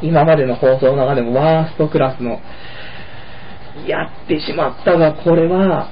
[0.00, 2.38] ー、今までの放送の中でもワーストクラスの、
[3.88, 5.90] やってしまったが、これは、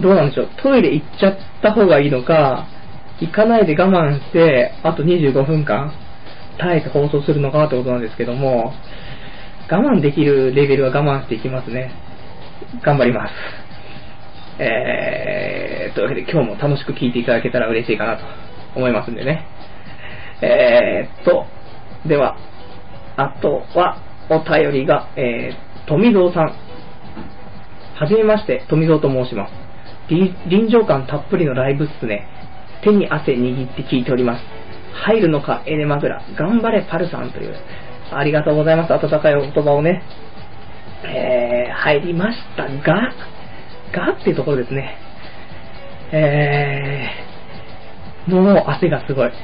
[0.00, 2.68] どうなんでしょう、トイレ行っちゃった方がいいのか、
[3.20, 5.92] 行かないで我慢して、あと25分間、
[6.56, 8.74] 耐えて放送するのかってことなんですけども、
[9.68, 11.90] 我慢できるレベルは我慢していきますね。
[12.84, 13.67] 頑張ります。
[14.58, 18.24] えー、というわけで今日も楽しく聞いていただけたら嬉しいかなと
[18.76, 19.46] 思いますんでね。
[20.42, 21.46] えー、っと、
[22.06, 22.36] では、
[23.16, 26.54] あとはお便りが、えー、富蔵さん。
[27.96, 29.52] はじめまして、富蔵と申します。
[30.08, 32.26] 臨場感たっぷりのライブっすね。
[32.82, 34.44] 手に汗握って聞いております。
[35.04, 36.22] 入るのか、エネマグラ。
[36.36, 37.54] 頑張れ、パルさんという。
[38.12, 38.92] ありがとうございます。
[38.92, 40.02] 温かいお言葉をね。
[41.04, 43.12] えー、入りましたが、
[43.92, 44.96] がっていうところですね。
[46.12, 49.30] えー、もう汗がすごい。
[49.30, 49.34] こ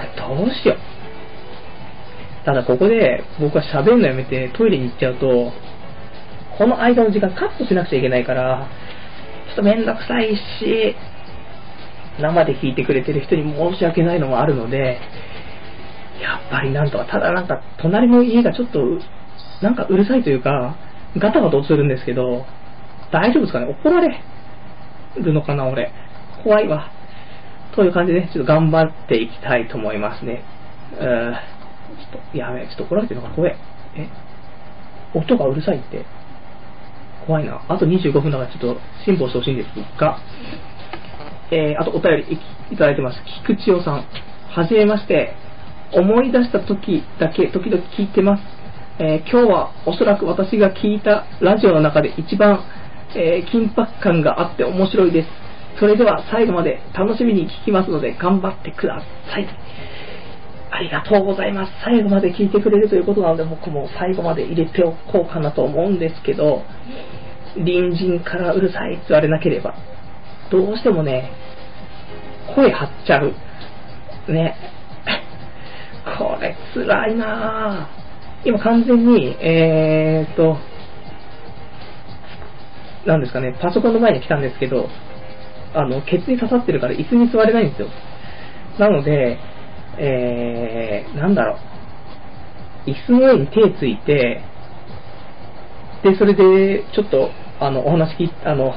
[0.00, 0.78] れどうしよう。
[2.44, 5.52] ただここで僕は喋るのやめてトイレに行っちゃうと、
[6.58, 8.68] この間の時間カットしなくちゃいけないから、
[9.46, 10.96] ちょっとめんどくさいし、
[12.20, 14.98] 生で聞いてくれてる人に申し訳ないのもあるので、
[16.20, 18.80] やっぱりなんとか、ただなんか隣の家がちょっと、
[19.62, 20.76] なんかうるさいというか、
[21.16, 22.44] ガタガタとするんですけど、
[23.12, 23.66] 大丈夫ですかね？
[23.66, 24.20] 怒られ
[25.16, 25.92] るのかな、俺。
[26.42, 26.90] 怖いわ。
[27.76, 30.42] という感じで、ちょっと頑張っていきたいと思いますね。
[30.98, 33.56] うーちょっと、やべえ、ちょっと怒られてるのか怖え。
[33.96, 34.08] え？
[35.14, 36.04] 音がうるさいって。
[37.26, 37.62] 怖いな。
[37.68, 39.68] あと25分だからちょっと辛抱してほしいんです
[40.00, 40.18] が、
[41.50, 42.38] えー、あとお便り
[42.70, 43.18] いただいてます。
[43.44, 44.04] 菊池代さん。
[44.48, 45.34] はじめまして。
[45.94, 48.42] 思い出した時だけ時々聞いてます。
[48.98, 52.64] えー、今日はおそらく私が聞いたラジオの中で一番
[53.16, 55.28] えー、緊迫感があって面白いです。
[55.78, 59.46] それでは最後まで楽しみに聞きますので頑張ってください。
[60.70, 61.72] ありがとうございます。
[61.84, 66.62] 最後まで聞いてくれるということなので僕も最後まで入れておこうかなと思うんですけど、
[67.54, 69.74] 隣人からうるさいって言われなければ、
[70.50, 71.30] どうしてもね、
[72.54, 74.32] 声張っちゃう。
[74.32, 74.56] ね。
[76.18, 78.02] これ辛いなぁ。
[78.44, 80.56] 今完全に、えーと、
[83.06, 84.88] なんですかね、パソコンの前に来たんですけど、
[85.74, 87.88] あの、ケツに刺さってるから椅子に座れないんですよ。
[88.78, 89.38] なので、
[89.98, 91.58] えー、なんだろ
[92.86, 92.90] う。
[92.90, 94.42] 椅子の上に手ついて、
[96.02, 97.30] で、それで、ちょっと、
[97.60, 98.72] あの、お話聞あの、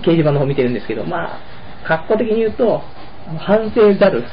[0.00, 1.38] 掲示板の方見てるんですけど、まあ、
[1.86, 2.82] 格好的に言うと、
[3.38, 4.24] 反省ざる、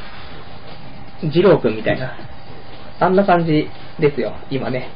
[1.22, 2.16] 二郎くんみたいな、
[3.00, 3.70] あんな感じ
[4.00, 4.90] ですよ、今ね。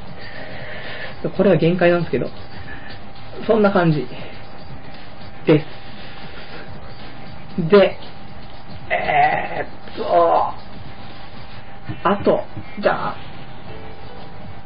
[1.37, 2.27] これは限界なんですけど、
[3.47, 4.05] そんな感じ
[5.45, 5.65] です。
[7.69, 7.97] で、
[8.89, 10.53] えー、っと、
[12.03, 12.41] あと、
[12.81, 13.17] じゃあ、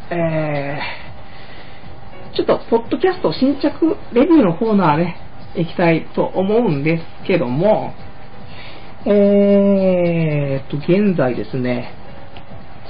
[0.09, 0.79] え
[2.35, 5.17] ちょっと、ポッドキャスト新着レビューのコーナーね、
[5.55, 7.95] 行きたいと思うんですけども、
[9.05, 11.93] えーと、現在ですね、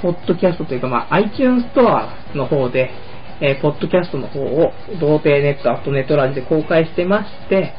[0.02, 2.92] ポッドキャストというか、まあ、iTunes ストアの方で、
[3.40, 7.74] えー、ポッドキャストの方を、童貞ネット、アットネットラジで公開してまして、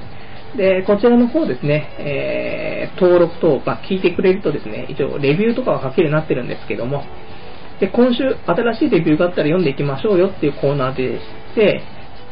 [0.56, 7.04] で、こちらの方ですね、えー、登録と、まあ、聞いてくれるとですね、一応レビューとかが書けるようになってるんですけども、
[7.80, 11.82] で、今週新しいレビューがあったら読んでいきましょうよっていうコーナーでして、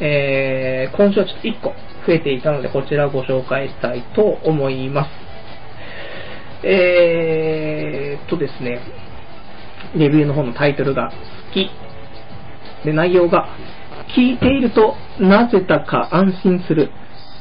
[0.01, 1.71] えー、今週はちょっと1個
[2.07, 5.11] 増えていたので、こちらをご紹介したいと思います。
[6.63, 8.81] えーっとですね、
[9.95, 11.71] レビューの方のタイトルが好き。
[12.87, 13.49] で、内容が、
[14.17, 16.91] 聞いているとなぜだか安心する。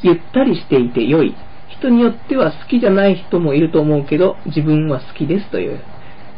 [0.01, 1.35] ゆったりしていて良い。
[1.79, 5.79] 人によっては好きじゃない人もいると思うけど、自分は好きですという、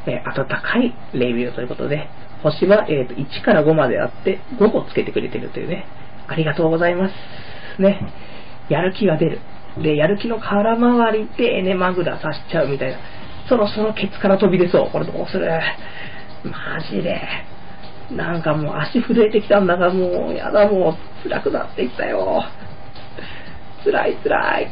[0.06, 2.08] えー、温かいレビューということで、
[2.44, 5.86] 星は、えーと、1から5まであって、5個つけてくれてるというね、
[6.28, 7.82] ありがとうございます。
[7.82, 8.00] ね。
[8.70, 9.40] やる気が出る。
[9.82, 12.98] で、やる気の空回りでエネマグラさしちゃうみたいな。
[13.48, 14.90] そろそろケツから飛び出そう。
[14.92, 15.48] これどうする？
[16.44, 17.22] マジで。
[18.12, 22.44] なんかもう足震えてきたんだが、もうやだ、もう辛くなってきたよ。
[23.84, 24.72] 辛い辛い。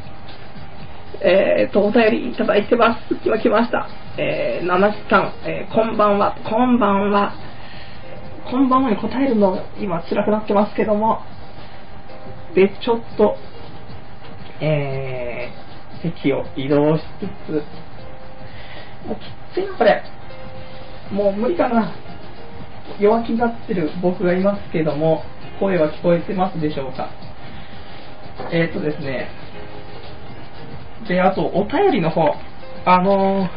[1.21, 3.15] えーと、お便りいただいてます。
[3.25, 3.87] 今来ました。
[4.17, 7.33] えー、7時間、えー、こんばんは、こんばんは。
[8.49, 11.21] こんばんはに答えるの、今辛くなってますけども。
[12.53, 13.35] で、ちょっと、
[14.61, 17.51] えー、席を移動しつつ、
[19.07, 20.03] もうきついな、これ。
[21.11, 21.91] もう無理かな。
[22.99, 25.23] 弱気になってる僕がいますけども、
[25.59, 27.09] 声は聞こえてますでしょうか？
[28.51, 29.29] えっ、ー、とですね、
[31.07, 32.35] で、あと、お便りの方、
[32.85, 33.47] あのー、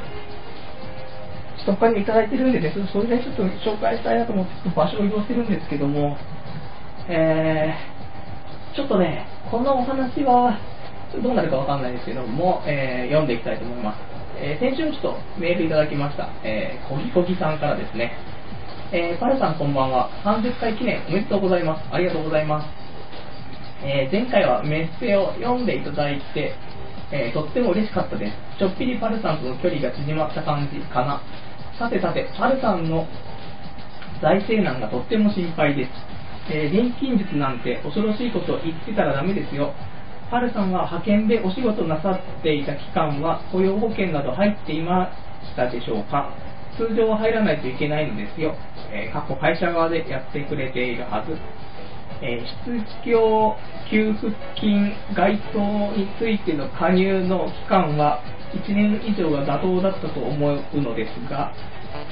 [1.64, 6.16] ちょっと他にいただいてるんでね、それでちょっと紹介したいなと思って、場所を移動してるんですけども、
[7.09, 10.59] えー、ちょっとね、このお話は、
[11.22, 13.99] どうなるかわかんないですけども、えー、読んでいきたいと思います。
[14.41, 18.12] えー、先週ちょっとメールいただきました、えー、こぎこぎさんからですね、
[18.91, 21.84] えー、パルさんこんばんは、30回記念おめでとうございます。
[21.93, 22.66] ありがとうございます。
[23.84, 26.55] えー、前回はメッセを読んでいただいて、
[27.12, 28.59] えー、とっても嬉しかったです。
[28.59, 31.20] ちょっぴりパルさんとの距離が縮まった感じかな。
[31.78, 33.07] さてさて、パルさんの
[34.22, 35.91] 財政難がとっても心配です。
[36.51, 39.74] えー、錬金術なんて恐ろしいことを言ってたらダメですよ。
[40.30, 45.11] パルさんは派遣でお仕事なさっていた期間は雇用保険など入っていま
[45.45, 46.32] したでしょうか？
[46.79, 48.55] 通常は入らないといけないのですよ。
[48.93, 51.37] えー、過去会社側でやってくれているはず。
[52.22, 53.55] えー、失業
[53.91, 55.61] 給付金該当
[55.97, 58.20] についての加入の期間は
[58.53, 61.53] 1年以上が妥当だったと思うのですが、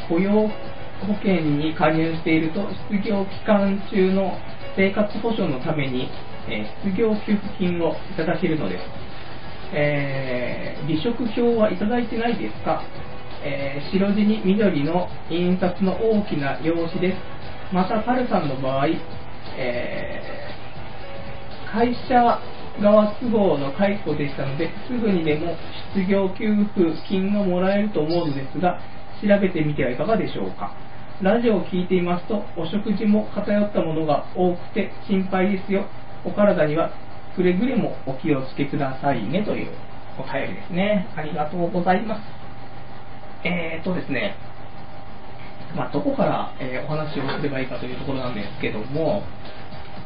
[0.08, 4.38] 雇用保険に加入していると失業期間中の
[4.76, 6.08] 生活保障のために、
[6.48, 8.82] えー、失業給付金をいただけるのです。
[9.74, 12.82] えー、離職票はいただいてないですか、
[13.47, 17.18] えー、白地に緑の印刷の大きな用紙です。
[17.72, 18.88] また、パルさんの場合、
[19.57, 22.40] えー、会社
[22.82, 25.55] 側都合の解雇でしたので、すぐにでも
[25.94, 26.74] 失業給付
[27.09, 28.80] 金がもらえると思うのですが、
[29.22, 30.74] 調べてみてはいかがでしょうか。
[31.22, 35.86] ラジオを聞いていますと、お食事も偏ったものが多くて心配ですよ。
[36.24, 36.90] お体には
[37.36, 39.70] くれぐれもお気をつけくださいねという
[40.18, 41.07] お便りですね。
[41.16, 42.45] ありがとうございます。
[43.45, 44.37] えーとですね、
[45.76, 49.22] まあ、どこから、えー、お話をすればいいかというところなんですけども、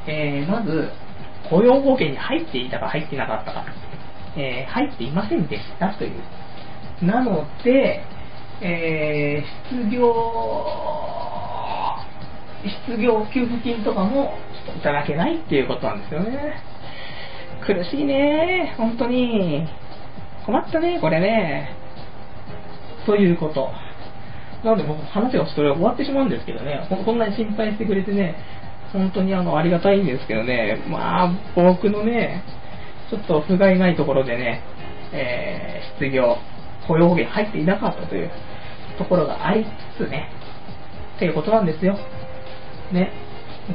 [0.06, 0.90] えー、まず、
[1.48, 3.64] 雇用保険に入っていたか入ってなかったか、
[4.36, 6.22] えー、入っていませんでしたという。
[7.04, 8.02] なので、
[8.62, 10.12] えー、失業、
[12.86, 14.34] 失業給付金とかも
[14.76, 16.62] いただけないっていうことなんですよね。
[17.64, 19.66] 苦しいね、本当に。
[20.44, 21.79] 困ったね、これね。
[23.06, 23.70] ということ。
[24.64, 28.36] なので、僕、話がそれ終わってしまうんですけどね、こんなに心配してくれてね、
[28.92, 32.42] 本当にあのありがたいんですけどね、まあ、僕のね、
[33.10, 34.62] ちょっと不甲斐ないところでね、
[35.12, 36.36] えー、失業、
[36.86, 38.30] 雇用保険入っていなかったという
[38.98, 39.64] ところがあり
[39.96, 40.28] つつね、
[41.16, 41.96] っていうことなんですよ。
[42.92, 43.12] ね、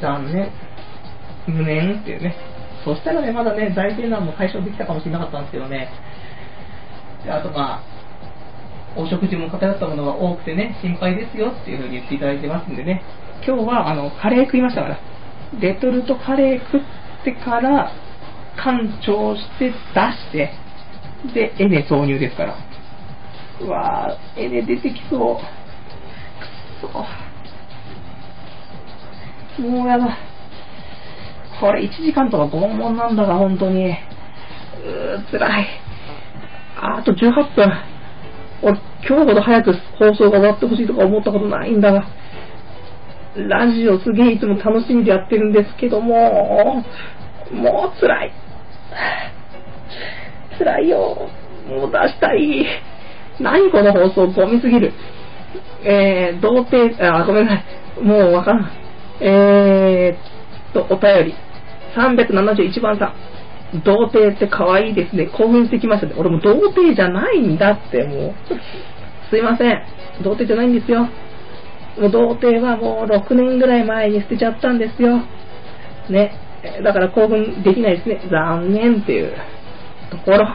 [0.00, 0.50] 残念、
[1.46, 2.36] 無念っていうね。
[2.84, 5.88] そしたらね、まだね、財政難も解消できたかもしれなかったんですけどね。
[7.24, 7.95] であとまあ、
[8.96, 13.02] お食事も偏ったものが多くてね、心配ですよっていうふうに言っていただいてますんでね、
[13.46, 14.98] 今日はあのカレー食いましたから、
[15.60, 16.80] レトルトカレー食っ
[17.24, 17.92] てから、
[18.56, 20.50] 干潮して出して、
[21.34, 22.56] で、エネ挿入ですから。
[23.60, 25.36] うわぁ、エネ出てきそう。
[25.36, 25.42] くっ
[29.56, 29.62] そ。
[29.62, 30.18] もうやだ。
[31.60, 33.86] これ1時間とか拷問なんだが、本当に。
[33.86, 35.66] うー、辛い。
[36.76, 37.95] あと18分。
[38.62, 42.06] 俺、今日ほど早く放送が終わってほしいとか思ったことないんだが。
[43.36, 46.82] ラジオすげえいつも楽しみでやってるんですけども、
[47.52, 48.32] もう辛い。
[50.58, 51.28] 辛いよ。
[51.68, 52.66] もう出したい。
[53.40, 54.92] 何この放送、ゴミすぎる。
[55.84, 57.62] えー、童貞、あ、ごめんなさ
[58.00, 58.02] い。
[58.02, 58.70] もうわからん。
[59.20, 61.34] えーっと、お便り。
[61.94, 63.14] 371番さん。
[63.84, 65.26] 童貞って可愛いですね。
[65.26, 66.14] 興奮してきましたね。
[66.16, 68.34] 俺も童貞じゃないんだって、もう。
[69.30, 69.82] すいません。
[70.22, 71.08] 童貞じゃないんですよ。
[71.98, 75.20] もう童貞はもう6年ぐらい前に捨てちゃったんですよ。
[76.08, 76.32] ね。
[76.82, 78.20] だから興奮できないですね。
[78.30, 79.32] 残念っていう
[80.10, 80.48] ところ。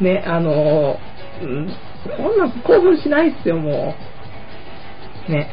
[0.00, 1.72] ね、あのー、うん、
[2.16, 3.94] こんな興奮しないですよ、も
[5.28, 5.32] う。
[5.32, 5.48] ね。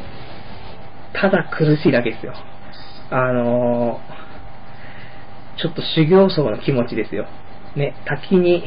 [1.14, 2.34] ただ苦しいだけですよ。
[3.12, 4.19] あのー、
[5.62, 7.28] ちょっと修行僧の気持ちですよ。
[7.76, 8.64] ね、滝に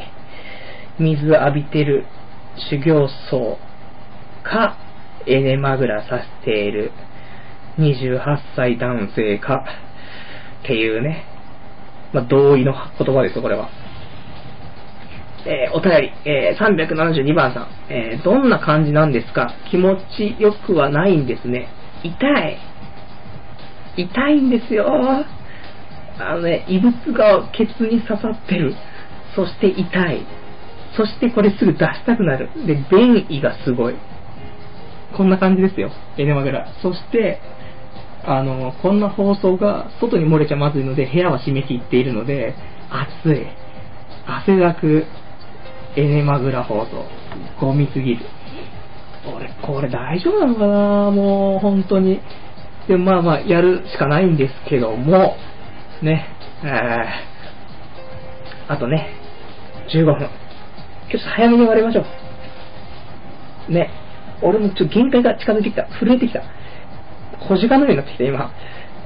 [0.99, 2.05] 水浴びてる
[2.69, 3.57] 修行僧
[4.43, 4.77] か、
[5.25, 6.91] エネマグラさせている
[7.79, 8.19] 28
[8.55, 9.65] 歳男性か
[10.63, 11.25] っていうね、
[12.13, 13.69] まあ、同意の言葉ですよ、これは。
[15.45, 19.53] えー、お便り、えー、372番さん、えー、どんな感じなんですか？
[19.71, 21.67] 気持ちよくはないんですね。
[22.03, 22.13] 痛
[22.47, 22.57] い。
[23.97, 24.85] 痛いんですよ。
[26.19, 28.75] あのね、異物がケツに刺さってる。
[29.35, 30.25] そして痛い。
[30.95, 32.49] そしてこれすぐ出したくなる。
[32.67, 33.95] で、便意がすごい。
[35.17, 35.91] こんな感じですよ。
[36.17, 36.67] エネマグラ。
[36.81, 37.39] そして、
[38.25, 42.53] あの、こんな放送が外に漏れちゃまずいので、部屋は閉め切っているので、
[42.89, 43.47] 暑い。
[44.25, 45.05] 汗だく、
[45.95, 47.05] エネマグラ放送。
[47.59, 48.25] ゴミすぎる。
[49.35, 51.11] 俺、これ大丈夫なのかな？
[51.11, 52.19] もう、本当に。
[52.87, 55.35] でまあまあ、やるしかないんですけども、
[56.01, 56.25] ね、
[56.63, 59.09] えー、あとね、
[59.93, 60.29] 15分。
[61.11, 62.05] ちょっと早めに終わりましょ
[63.69, 63.71] う。
[63.71, 63.89] ね、
[64.41, 65.87] 俺もちょっと限界が近づいてきた。
[65.99, 66.43] 震えてきた。
[67.47, 68.51] 小鹿のようになってきた、今。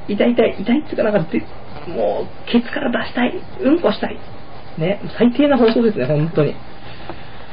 [0.07, 1.39] 痛い痛い、痛いっていうかなんかで、
[1.87, 3.33] もう、ケツから出したい。
[3.61, 4.17] うんこしたい。
[4.77, 6.55] ね、最低な放送ですね、本当に。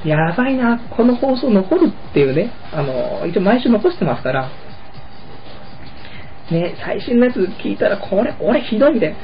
[0.05, 4.51] やばいな、この放送残るっていうね、あの、一応毎週残してますから、
[6.55, 9.17] ね、最新のやつ聞いたら、これ、俺ひどいみたい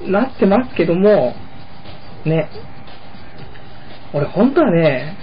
[0.00, 1.34] になってますけども、
[2.24, 2.48] ね、
[4.12, 5.16] 俺本当はね、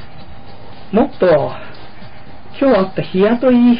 [0.91, 1.51] もっと、
[2.59, 3.79] 今日あった日雇い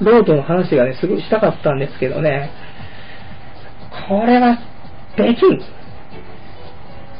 [0.00, 2.50] ロードの話がね、すごいしたかったんですけどね、
[4.08, 4.58] これは、
[5.16, 5.58] できん。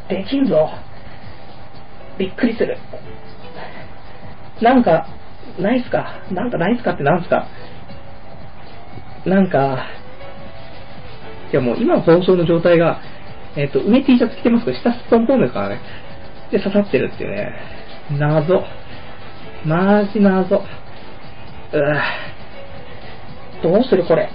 [0.09, 0.70] できんぞ。
[2.18, 2.78] びっくりする。
[4.62, 5.07] なんか、
[5.59, 6.22] ないっすか？
[6.30, 7.46] なんかないっすかってなんすか？
[9.27, 9.87] なんか、
[11.53, 13.01] いやもう今の放送の状態が、
[13.57, 15.81] えっ、ー、と、上 T シャツ着てますけど、下スポンポンですからね。
[16.53, 17.53] で、刺さってるっていうね。
[18.18, 18.64] 謎。
[19.64, 20.57] マジ謎。
[20.57, 20.62] う
[23.62, 24.31] どうするこれ。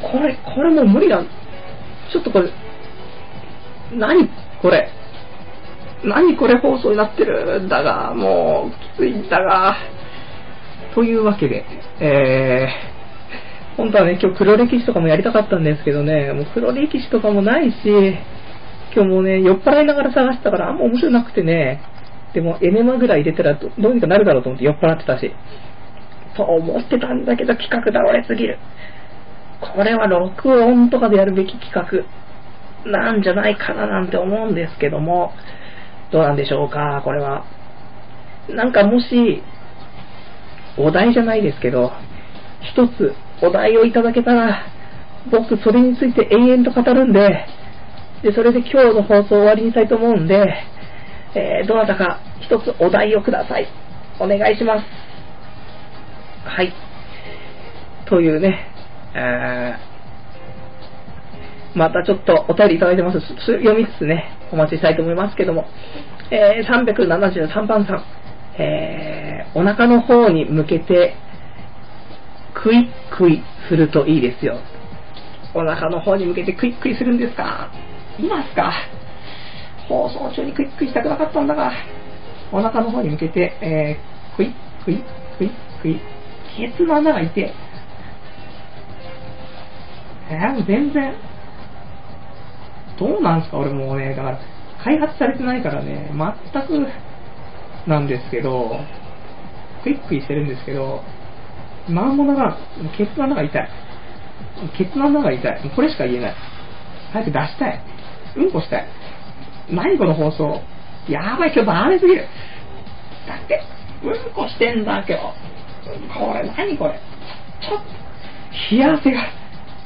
[0.00, 1.22] これ、これもう無理だ。
[2.12, 2.50] ちょっとこれ、
[3.92, 4.28] 何
[4.60, 4.90] これ。
[6.04, 9.76] 何これ放送になってるんだが、もう、きついんだが。
[10.94, 11.64] というわけで、
[12.00, 12.93] えー、
[13.76, 17.76] 本当はね、今日黒歴史とかもやりたかったんですけどね、もう黒歴史とかもないし、
[18.94, 21.80] 今日もね、酔っ払いながら探してたからあんま面白なくてね、
[22.34, 25.32] でもエネマぐらい入れたらどうにかなるだろうと思って酔っ払ってたし、
[26.36, 28.58] と思ってたんだけど企画倒れすぎる。
[29.60, 32.04] これは録音とかでやるべき企画
[32.88, 35.32] なんじゃないかななんて思うんですけども、
[36.12, 37.44] どうなんでしょうか、これは。
[38.48, 39.42] なんかもし、
[40.76, 41.92] お題じゃないですけど、
[42.60, 43.14] 一つ
[43.46, 44.66] お題をいただけたら、
[45.30, 47.46] 僕それについて延々と語るんで、
[48.22, 50.64] で、それで今日の放送終わりにしたいと思うんで、
[51.34, 53.66] えー、どなたか一つお題をください。
[54.20, 54.84] お願いします。
[56.44, 56.72] はい。
[58.06, 58.66] というね、
[59.14, 63.20] えー、またちょっとお便りいただいてます。
[63.20, 65.66] 読みつつね、お待ちしたいと思いますけども、
[66.30, 68.04] えー、373番さん、
[68.58, 71.16] えー、お腹の方に向けて、
[72.54, 74.58] クイックイするといいですよ。
[75.54, 77.70] お腹の方に向けてクイックイするんですか？
[78.18, 78.72] いますか？
[79.88, 81.72] 放送中にクイックイしたくなかったんだが、
[82.52, 85.04] お腹の方に向けて、えー、クイックイ、
[85.38, 85.50] クイッ
[85.82, 86.00] クイ、
[86.56, 87.52] ケツの穴がいて、
[90.30, 91.14] えー、全然、
[92.98, 94.38] どうなんすか俺もうね、だから、
[94.82, 96.10] 開発されてないからね、
[96.52, 96.86] 全く
[97.86, 98.80] なんですけど、
[99.82, 101.02] クイックイしてるんですけど、
[101.88, 102.56] なんもならん、
[102.96, 103.68] ケツの穴が痛い。
[104.78, 105.70] ケツの穴が痛い。
[105.74, 106.34] これしか言えない。
[107.12, 107.80] 早く出したい。
[108.36, 108.86] うんこしたい。
[109.70, 110.60] 何この放送。
[111.08, 112.26] やばい、今日ダメすぎる。
[113.26, 113.62] だって、
[114.02, 115.16] うんこしてんだ、今日。
[116.18, 116.98] これ、何これ。
[117.60, 119.20] ちょっと、冷や汗が、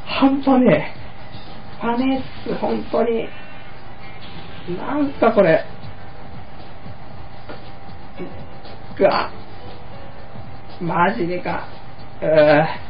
[0.07, 1.81] 半端ねえ。
[1.81, 3.29] パネっす、本当に。
[4.77, 5.65] なんか、これ。
[8.99, 9.31] うわ。
[10.81, 11.78] マジでか。
[12.27, 12.89] う。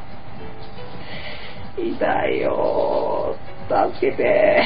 [1.81, 3.37] 痛いよ。
[3.68, 4.62] 助けて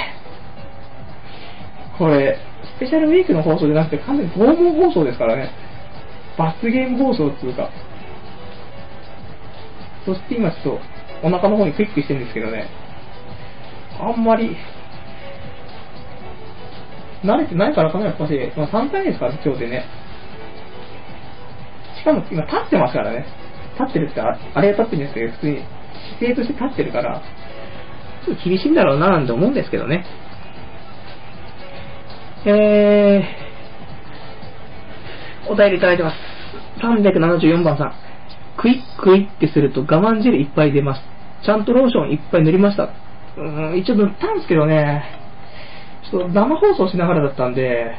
[1.99, 2.39] これ、
[2.77, 5.51] スペシャルウィークの放送じゃなくて完全に拷問放送ですからね。
[6.39, 7.71] 罰ゲーム放送っていうか。
[10.07, 10.79] そして今ちょっ
[11.21, 12.69] とお腹の方にクイックしてるんですけどね。
[14.01, 14.57] あんまり、
[17.25, 18.53] 慣れてないからかな、やっぱし。
[18.57, 19.85] まあ、3回目ですから、今日でね。
[22.01, 23.42] しかも今立ってますからね。
[23.87, 25.65] 立ってるってあ、れが立ってるんですけど、普通に
[26.19, 27.23] 姿勢として立ってるから、
[28.25, 30.05] ちょっと厳しいんだろうななんて思うんですけどね。
[32.45, 36.17] えー、お便りいただいてます。
[36.83, 37.95] 374番さん。
[38.57, 41.03] クイックイってすると我慢汁いっぱい出ます。
[41.45, 42.91] ちゃんとローションいっぱい塗りました。
[43.37, 45.05] うん、一応塗ったんですけどね、
[46.11, 47.97] ちょっと生放送しながらだったんで、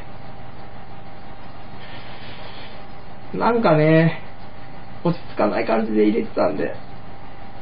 [3.34, 4.22] なんかね、
[5.04, 6.74] 落ち着かない感じで入れてたんで、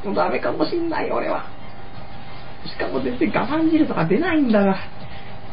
[0.05, 1.45] もうダメかもしんない俺は。
[2.65, 4.77] しかも全然我慢汁とか出ないんだが。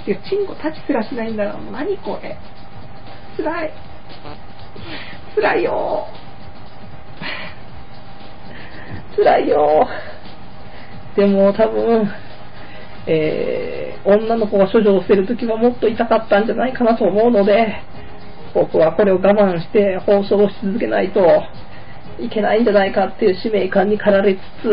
[0.05, 2.39] てチンコ立ちすらしないんだが、もう何これ。
[3.37, 3.73] 辛い。
[5.35, 6.07] 辛いよ
[9.17, 9.87] 辛いよ
[11.17, 12.09] でも多分、
[13.07, 17.83] えー、女の子が処女を捨てるときはもっと痛かったんじゃないかなと思うので、
[18.55, 21.21] 僕はこれを我慢して放送をし続けないと
[22.21, 24.69] いけないんじゃないかっていう使命感に駆られつつ、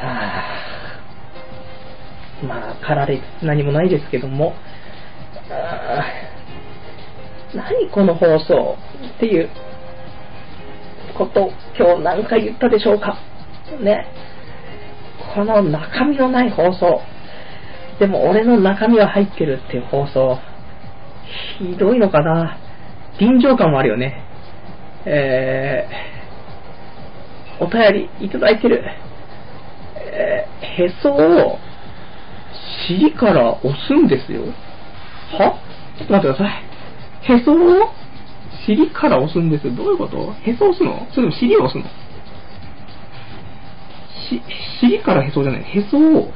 [0.00, 4.54] はぁ、まあ、駆られつつ何もないですけども、
[7.54, 8.76] 何この放送
[9.16, 9.50] っていう
[11.16, 13.18] こと今日何回言ったでしょうか
[13.80, 14.06] ね。
[15.34, 17.00] この中身のない放送。
[17.98, 20.38] でも俺の中身は入ってるっていう放送。
[21.58, 22.58] ひどいのかな
[23.18, 24.22] 臨場感もあるよね。
[25.04, 28.84] えー、お便りいただいてる。
[29.96, 31.58] えー、へそを
[32.86, 34.42] 尻から押すんですよ。
[35.38, 35.58] は？
[35.98, 36.62] ちょっと待ってください。
[37.34, 37.56] へそを
[38.66, 39.74] 尻から押すんですよ。
[39.74, 40.34] どういうこと？
[40.44, 41.06] へそ押すの？
[41.12, 41.84] それとも尻を押すの？
[44.28, 44.42] し、
[44.80, 45.62] 尻からへそじゃない。
[45.62, 46.32] へそを、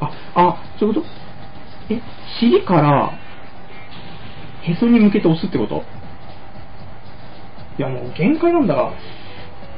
[0.00, 1.06] あ、あ、そういうこと？
[1.94, 2.00] え、
[2.38, 3.12] 尻から
[4.62, 5.82] へそに向けて押すってこと？
[7.78, 8.92] いやもう限界なんだが、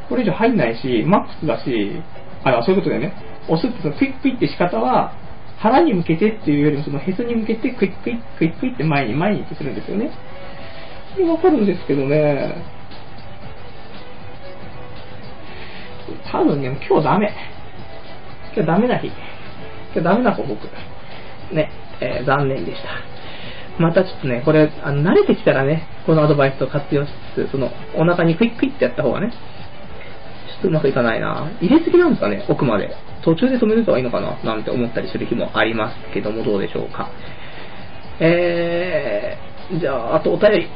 [0.09, 2.03] これ以上入んないし、マックスだし、
[2.45, 3.15] あ、そういうことだよね。
[3.49, 5.15] 押すってそのクイックイって仕方は、
[5.59, 10.11] 腹に向けてっていうよりも、そのへそに向けてクイックイクイックイって前に前にってするんですよね。
[11.27, 12.55] わかるんですけどね。
[16.31, 17.33] 多分ね、今日ダメ。
[18.55, 19.07] 今日ダメな日。
[19.07, 19.15] 今
[19.95, 20.65] 日ダメな子僕。
[21.55, 21.71] ね、
[22.01, 23.14] えー、残念でした。
[23.79, 32.95] またちょっとね、これ、あの慣れてきたらね、このアドバイスと活用しつつ、その、お腹にクイックイってやった方がね、ちょっとうまくいかないな入れすぎなんですかね、奥まで。
[33.25, 37.11] 途中で止めるとはいいのかななんて思ったりする日もありますけども、どうでしょうか。
[38.21, 40.69] えー、じゃあ、あとお便り。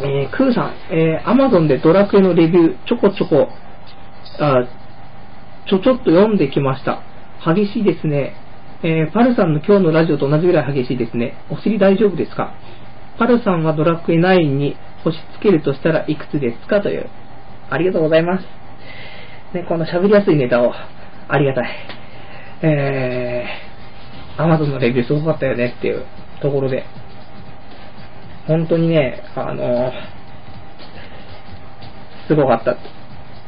[0.00, 3.48] えー、クーさん、えー、アマゾンでドラクエのレビュー、ちょこちょこ、
[4.40, 4.64] あ、
[5.68, 7.02] ちょちょっと読んできました。
[7.44, 8.34] 激しいですね。
[8.86, 11.42] えー、パルさんの今日のラジオと同じぐらい激しいですね。
[11.50, 12.52] お尻大丈夫ですか？
[13.18, 16.82] パルさんはドラクエ9に星つけるとしたらいくつですか？
[16.82, 17.08] という。
[17.70, 18.44] ありがとうございます。
[19.56, 20.74] ね、この喋りやすいネタを
[21.28, 21.70] ありがたい。
[22.60, 26.04] えー、Amazon のレビューすごかったよねっていう
[26.42, 26.84] ところで、
[28.46, 29.92] 本当にね、あのー
[32.28, 32.72] すごかった。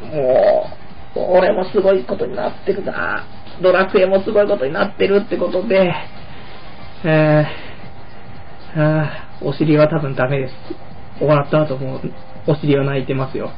[0.07, 0.70] も
[1.14, 3.26] う、俺もすごいことになってるな。
[3.63, 5.93] ドラクエもすごいことになってるってことで、
[7.05, 10.55] えー、あお尻は多分ダメです。
[11.19, 12.01] 終わった後も
[12.47, 13.51] お尻は泣いてますよ。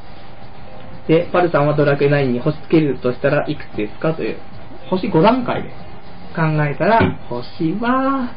[1.07, 4.39] で、パルさんはドラクエ9に星つけるとしたらいくつですかという、
[4.89, 5.69] 星5段階で
[6.35, 8.31] 考えたら、星は、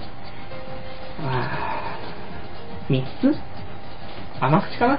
[1.20, 1.98] あ
[2.88, 3.36] 3つ？
[4.40, 4.98] 甘口かな？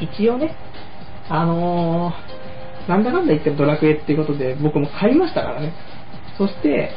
[0.00, 0.56] 一応ね、
[1.28, 2.29] あのー、
[2.88, 5.72] なんだかんだ言ってもドラクエっていうことで僕も買いましたからね。
[6.38, 6.90] そして、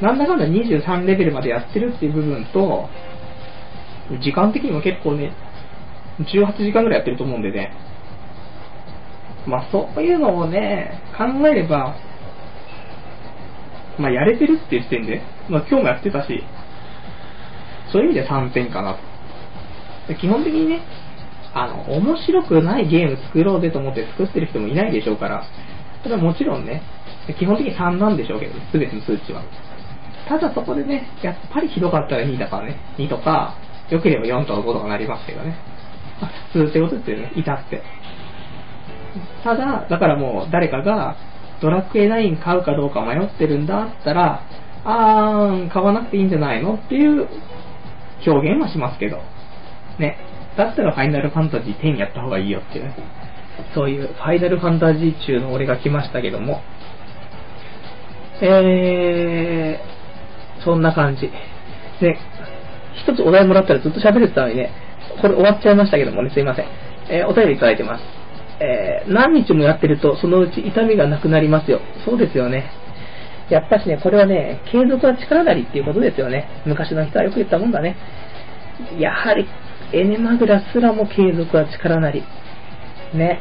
[0.00, 2.88] なんだかんだ23レベルまでやってるっていう部分と、
[4.22, 5.32] 時間的にも結構ね、
[6.20, 7.72] 18時間ぐらいやってると思うんでね、
[9.46, 11.96] まあそういうのをね、考えれば、
[13.98, 16.42] まあやれてるっていう時点で、まあ今日もやってたし、
[17.92, 20.14] そういう意味で3点かなと。
[20.14, 20.82] 基本的にね、
[21.64, 25.44] あの、面白くないゲーム作ろうぜと思って作ってる人もいないでしょうから、
[26.02, 26.82] ただもちろんね、
[27.38, 29.42] 基本的に3なんでしょうけど、すべての数値は。
[30.28, 33.54] ただそこでね、やっぱりひどかったら2だからね、2とか、
[33.90, 35.56] 良ければ4とか5とかなりますけどね。
[36.20, 37.82] まあ、普通ってことですよね、至って。
[39.42, 41.16] ただ、だからもう誰かが
[41.60, 44.42] ドラクエ9買うかどうか迷ってるんだったら、
[44.84, 47.26] あー、買わなくていいんじゃないのっていう
[48.26, 49.18] 表現はしますけど、
[49.98, 50.18] ね。
[50.58, 52.96] だったらファイナルファンタジー10やった方がいいよっていうね。
[53.74, 56.60] そういうファイナルファンタジー中の俺が来ましたけども、
[58.42, 61.30] えー、そんな感じ。
[62.00, 62.18] で、
[62.94, 64.72] 一つお題もらったらずっと喋れてたのにね、
[65.22, 66.66] これ終わっちゃいましたけどもね、すいません。
[67.08, 68.04] えー、お便りいただいてます。
[68.60, 71.80] えー、何日もやってると、そのうち痛みがなくなりますよ。
[72.04, 72.70] そうですよね。
[73.48, 76.48] やっぱしね、これはね、継続は力なりっていうことですよね。
[76.66, 77.96] 昔の人はよく言ったもんだね。
[78.98, 79.46] やはり、
[79.92, 82.22] エネマグラすらも継続は力なり。
[83.14, 83.40] ね。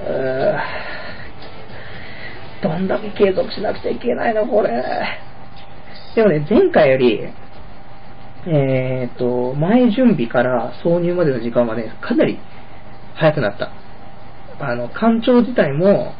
[0.00, 0.88] うー
[2.62, 4.82] どんだけ継続しなくちゃいけないの、これ。
[6.16, 7.20] でもね、前回より、
[8.46, 12.38] えっ、ー、と、前準備から挿入までの時間はね、かなり
[13.14, 13.70] 早くなった。
[14.60, 16.12] あの、干潮自体も、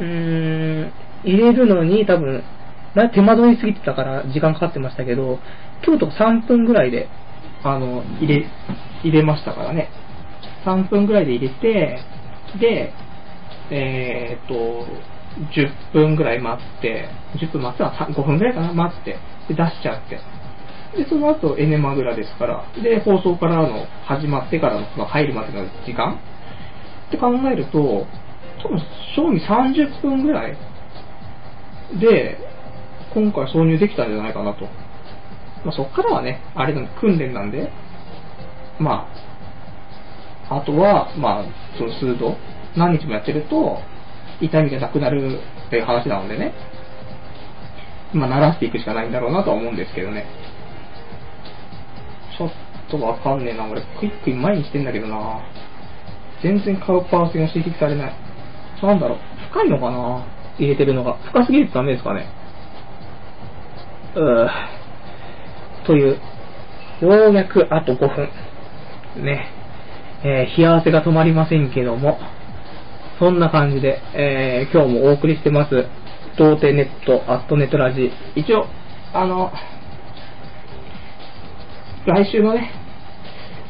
[0.00, 0.92] うーん、
[1.24, 2.42] 入れるのに多分、
[3.12, 5.38] 手間取りすぎてたから時間かかってましたけど、
[5.84, 7.08] 今日とか3分ぐらいで、
[7.64, 8.46] あの、入れ、
[9.02, 9.88] 入れましたからね。
[10.64, 11.98] 3分ぐらいで入れて、
[12.60, 12.92] で、
[13.70, 14.86] えー、っと、
[15.52, 19.16] 10分ぐらい待って、10分待っては5分ぐらいかな、待って、
[19.48, 20.20] で、出しちゃって。
[20.96, 26.20] で、その後、エネマグラですから、で、放送からの、始まってからの、まあ、入るまでの時間
[27.08, 28.06] って考えると、
[28.62, 28.80] 多分、
[29.16, 30.56] 賞味30分ぐらい
[31.98, 32.38] で、
[33.12, 34.68] 今回挿入できたんじゃないかなと。
[35.64, 37.70] まあ、そっからはね、あれなんで、訓練なんで、
[38.78, 39.08] ま
[40.48, 41.44] あ、あとは、まあ、
[41.78, 42.36] その数度、
[42.76, 43.78] 何日もやってると、
[44.40, 46.52] 痛みがなくなるっていう話なのでね、
[48.12, 50.26] まあ、慣らしていくしかないんだろうなとは思うんですけどね。
[52.36, 52.50] ちょっ
[52.90, 55.40] とわかんねえな、俺、クイックイ前にしてんだけどな。
[56.42, 58.12] 全然買うパーセンが刺激されない。
[58.82, 59.18] なんだろう、
[59.50, 60.26] 深いのかな
[60.58, 61.14] 入れてるのが。
[61.30, 62.26] 深すぎるとダメですかね。
[64.14, 64.83] うー。
[65.86, 66.20] という、
[67.00, 68.28] ようやくあと5分。
[69.24, 69.48] ね。
[70.24, 72.18] えー、冷や汗が止まりませんけども、
[73.18, 75.86] そんな感じで、えー、今日もお送りしてます。
[76.36, 78.10] 童貞ネット、アットネットラジ。
[78.34, 78.66] 一応、
[79.12, 79.52] あの、
[82.06, 82.70] 来週のね、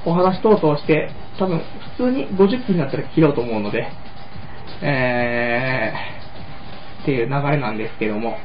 [0.07, 1.61] お話等々して、多分
[1.97, 3.87] 普通に50分になったら切ろうと思うので、
[4.83, 8.37] えー、っていう流れなんですけども、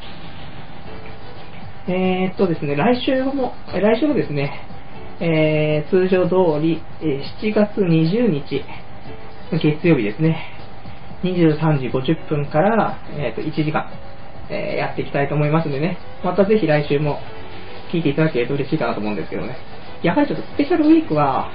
[1.91, 4.61] えー、っとですね、来週も、来週もですね、
[5.19, 8.63] えー、通常通り、え7月20日、
[9.51, 10.37] 月曜日ですね、
[11.23, 13.89] 23時50分から、えー、と1時間、
[14.51, 17.17] えー、やっていきたいと思いますんでね、またぜひ来週も
[17.91, 19.57] 聞いていただけると嬉しいかなと思うんですけどね。
[20.03, 21.49] やはりちょっとスペシャルウィークは、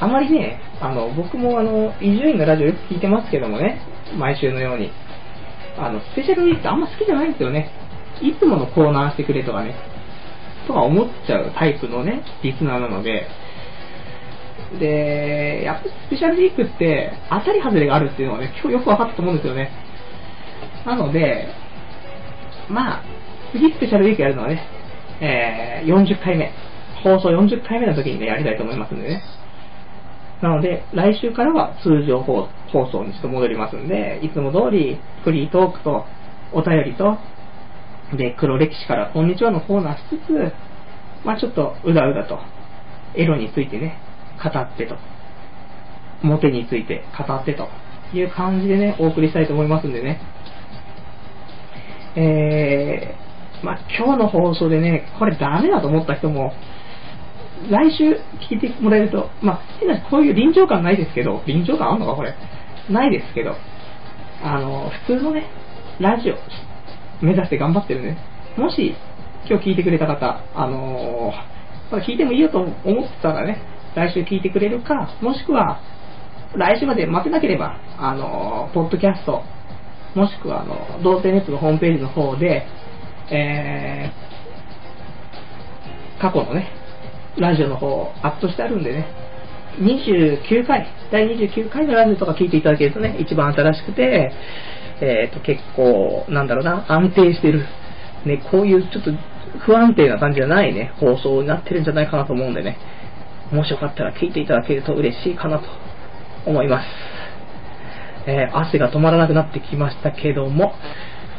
[0.00, 3.78] あまりね、あの、僕もあの、伊集院のラジオよく聞いてますけどもね、
[4.16, 4.90] 毎週のように。
[5.78, 7.70] あの、スペシャルウィークってあんま好きじゃないんですよね。
[8.22, 9.74] いつものコーナーしてくれとかね、
[10.66, 13.26] とか思っちゃうタイプのね、リスナーなので、
[14.78, 19.70] で、やっぱスペシャルウィークって当たり外れがあるっていうのはね、今日よく分かったと思うんですよね。
[20.84, 21.48] なので、
[22.68, 23.04] まあ、
[23.52, 24.62] 次スペシャルウィークやるのはね、
[25.20, 26.52] えー、40回目。
[27.02, 29.22] 放送40回目の時にね、やりたいと思いますんでね。
[30.42, 36.04] なので、来週からは通常放送にちょっと戻りますんで、いつも通りフリートークと
[36.52, 37.18] お便りと、
[38.14, 40.52] で、黒歴史からこんにちはのコーナーしつつ、
[41.24, 42.38] まあちょっとうだうだと、
[43.16, 43.98] エロについてね、
[44.42, 44.96] 語ってと、
[46.22, 47.68] モテについて語ってと
[48.14, 50.20] いう感じでね、お送りしたいと思いますんでね。
[52.14, 56.52] えー、まあ今日の放送でね、これダメだと思った人も、
[57.68, 59.60] 来週聞いてもらえると、まあ、
[60.10, 62.34] こういう臨場感ないですけど、臨場感あんのかこれ？
[62.88, 63.56] ないですけど、
[64.44, 65.46] あの、普通のね、
[65.98, 66.36] ラジオ
[67.22, 68.18] 目指して頑張ってるね。
[68.56, 68.94] もし、
[69.48, 73.62] 今日聞いてくれた方、あのー、まあ、聞いてもいいよと思ってたらね、
[73.94, 75.80] 来週聞いてくれるか、もしくは、
[76.54, 79.42] 来週まで待てなければ、あのー、ポッドキャスト、
[80.14, 82.66] もしくは、あの、童貞ネットのホームページの方で、
[83.30, 86.70] えー、過去のね、
[87.38, 89.06] ラジオの方をアップしてあるんでね、
[89.78, 94.32] 29回、第29回のラジオとか聞いていただけるとね、一番新しくて、
[95.00, 97.64] えっ、と、結構、なんだろうな、安定してる。
[98.24, 99.10] ね、こういうちょっと
[99.60, 102.76] 不安定な感じじゃないね、放送になってるんじゃないかなと思うんでね、
[103.52, 105.64] もしよかったら聞いていただけると嬉しいかなと
[106.46, 106.86] 思います。
[108.26, 110.74] えー、汗が止まらなくなってきましたけども、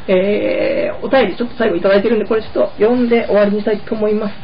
[0.08, 4.34] えー、お便りちょっと最後いただいてるんで、これちょっと読んで終わりにしたいと思います。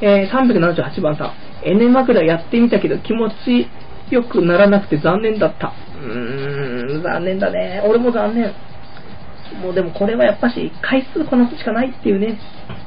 [0.00, 1.32] えー、378番さん、
[1.68, 3.68] エネ枕やってみたけど気持ち
[4.10, 5.72] よくならなくて残念だった。
[5.96, 7.82] うーん、残念だね。
[7.86, 8.52] 俺も残念。
[9.62, 12.38] もうでもこれはやっぱし回数こなすしかないっていうね、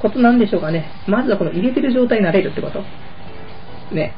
[0.02, 0.92] ことなんでしょうかね。
[1.08, 2.84] まずはこの入れてる状態になれるってこと。
[3.94, 4.14] ね。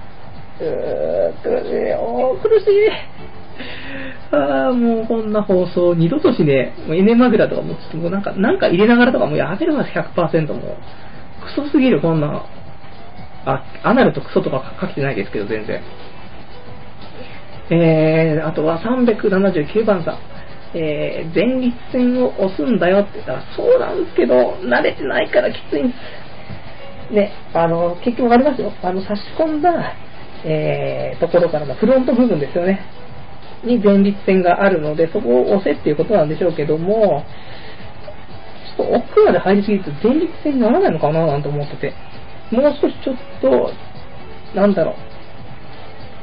[0.59, 2.89] うーっとね、おー、苦しい。
[4.31, 6.87] ああ、もうこんな放送二度としねえ。
[6.87, 10.77] もうエネマグラとかも、もうなんか、なんか入れながらとかもうやめるわ、100%もう。
[11.43, 12.45] クソすぎる、こんな。
[13.45, 15.81] あ、アナルとクソとか書けてないですけど、全然。
[17.71, 20.17] えー、あとは379番さん。
[20.73, 25.93] えー、前立腺を押すんだよって言ったら、そうなんですけど、慣れてないからきついんで
[27.09, 27.13] す。
[27.13, 28.71] ね、あの、結局わかりますよ。
[28.81, 29.95] あの、差し込んだ、
[30.45, 32.79] えー、ところからのフロント部分ですよね。
[33.63, 37.25] に前立腺があるので、そこを押せっていうことなんでしょうけども、
[38.77, 41.93] ちょっと奥まで入りすぎると前立腺にならないのかななんて思ってて、
[42.51, 43.71] もう少しちょっと、
[44.55, 45.10] なんだろう、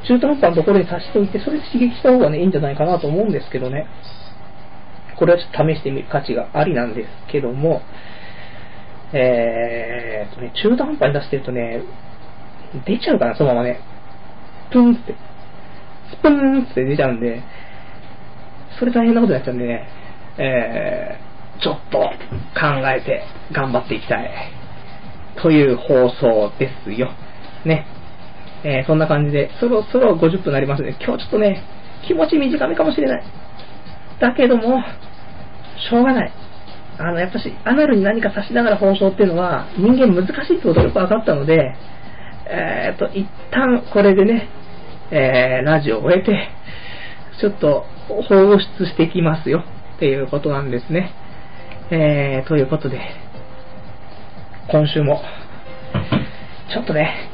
[0.06, 3.86] 中途半端なところに刺しておいて、それで刺激した方がね、いいんじゃないかなと思うんですけどね。
[5.18, 7.82] これはちょっと試してみる価値がありなんですけども、
[9.12, 11.82] えーとね、中途半端に出してるとね、
[12.86, 13.80] 出ちゃうかな、そのままね。
[14.70, 15.14] プンって。
[16.10, 17.42] スプーンって出ちゃうんで、
[18.78, 19.88] それ大変なことになっちゃうんでね、
[20.38, 22.08] えー、ちょっと考
[22.94, 24.30] えて頑張っていきたい。
[25.42, 27.10] という放送ですよ。
[27.64, 27.86] ね。
[28.64, 30.96] えー、そんな感じで、そろそろ50分になりますね。
[31.00, 31.62] 今日ちょっとね、
[32.06, 33.24] 気持ち短めかもしれない。
[34.20, 34.82] だけども、
[35.90, 36.32] しょうがない。
[36.98, 41.76] あの、やっぱし、アナルに何か差しながら放送っていうのは、人間難しいってことがよく分かったので、
[42.50, 44.48] えー、っと、一旦これでね、
[45.10, 46.48] えー、ラジオを終えて、
[47.40, 49.62] ちょっと放出してきますよ
[49.96, 51.12] っていうことなんですね。
[51.90, 53.00] えー、ということで、
[54.70, 55.22] 今週も、
[56.72, 57.30] ちょっとね、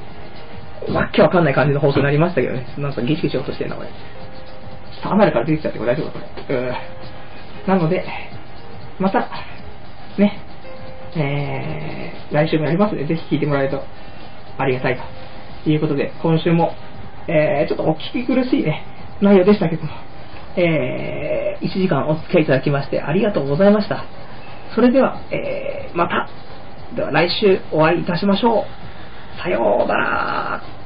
[0.92, 3.88] わけわかんない感じの放送になりましたけどね、なんかギシギシしようとしてるな、これ。
[5.02, 6.18] 離れから出てきちゃってこれ大丈夫、こ
[6.48, 6.56] れ。
[6.56, 6.72] うん。
[7.66, 8.04] なので、
[8.98, 9.28] また、
[10.18, 10.40] ね、
[11.16, 13.82] えー、来週もやりますので、ぜひ聞いてもらえると
[14.58, 14.98] ありがたい
[15.64, 16.74] ということで、今週も
[17.28, 18.84] えー、ちょっとお聞き苦しいね、
[19.22, 19.90] 内容でしたけども、
[20.56, 24.04] えー、1時間お付き合いいただきましてありがとうございました。
[24.74, 26.28] それでは、えー、また、
[26.94, 28.64] では来週お会いいたしましょう。
[29.42, 30.83] さようなら。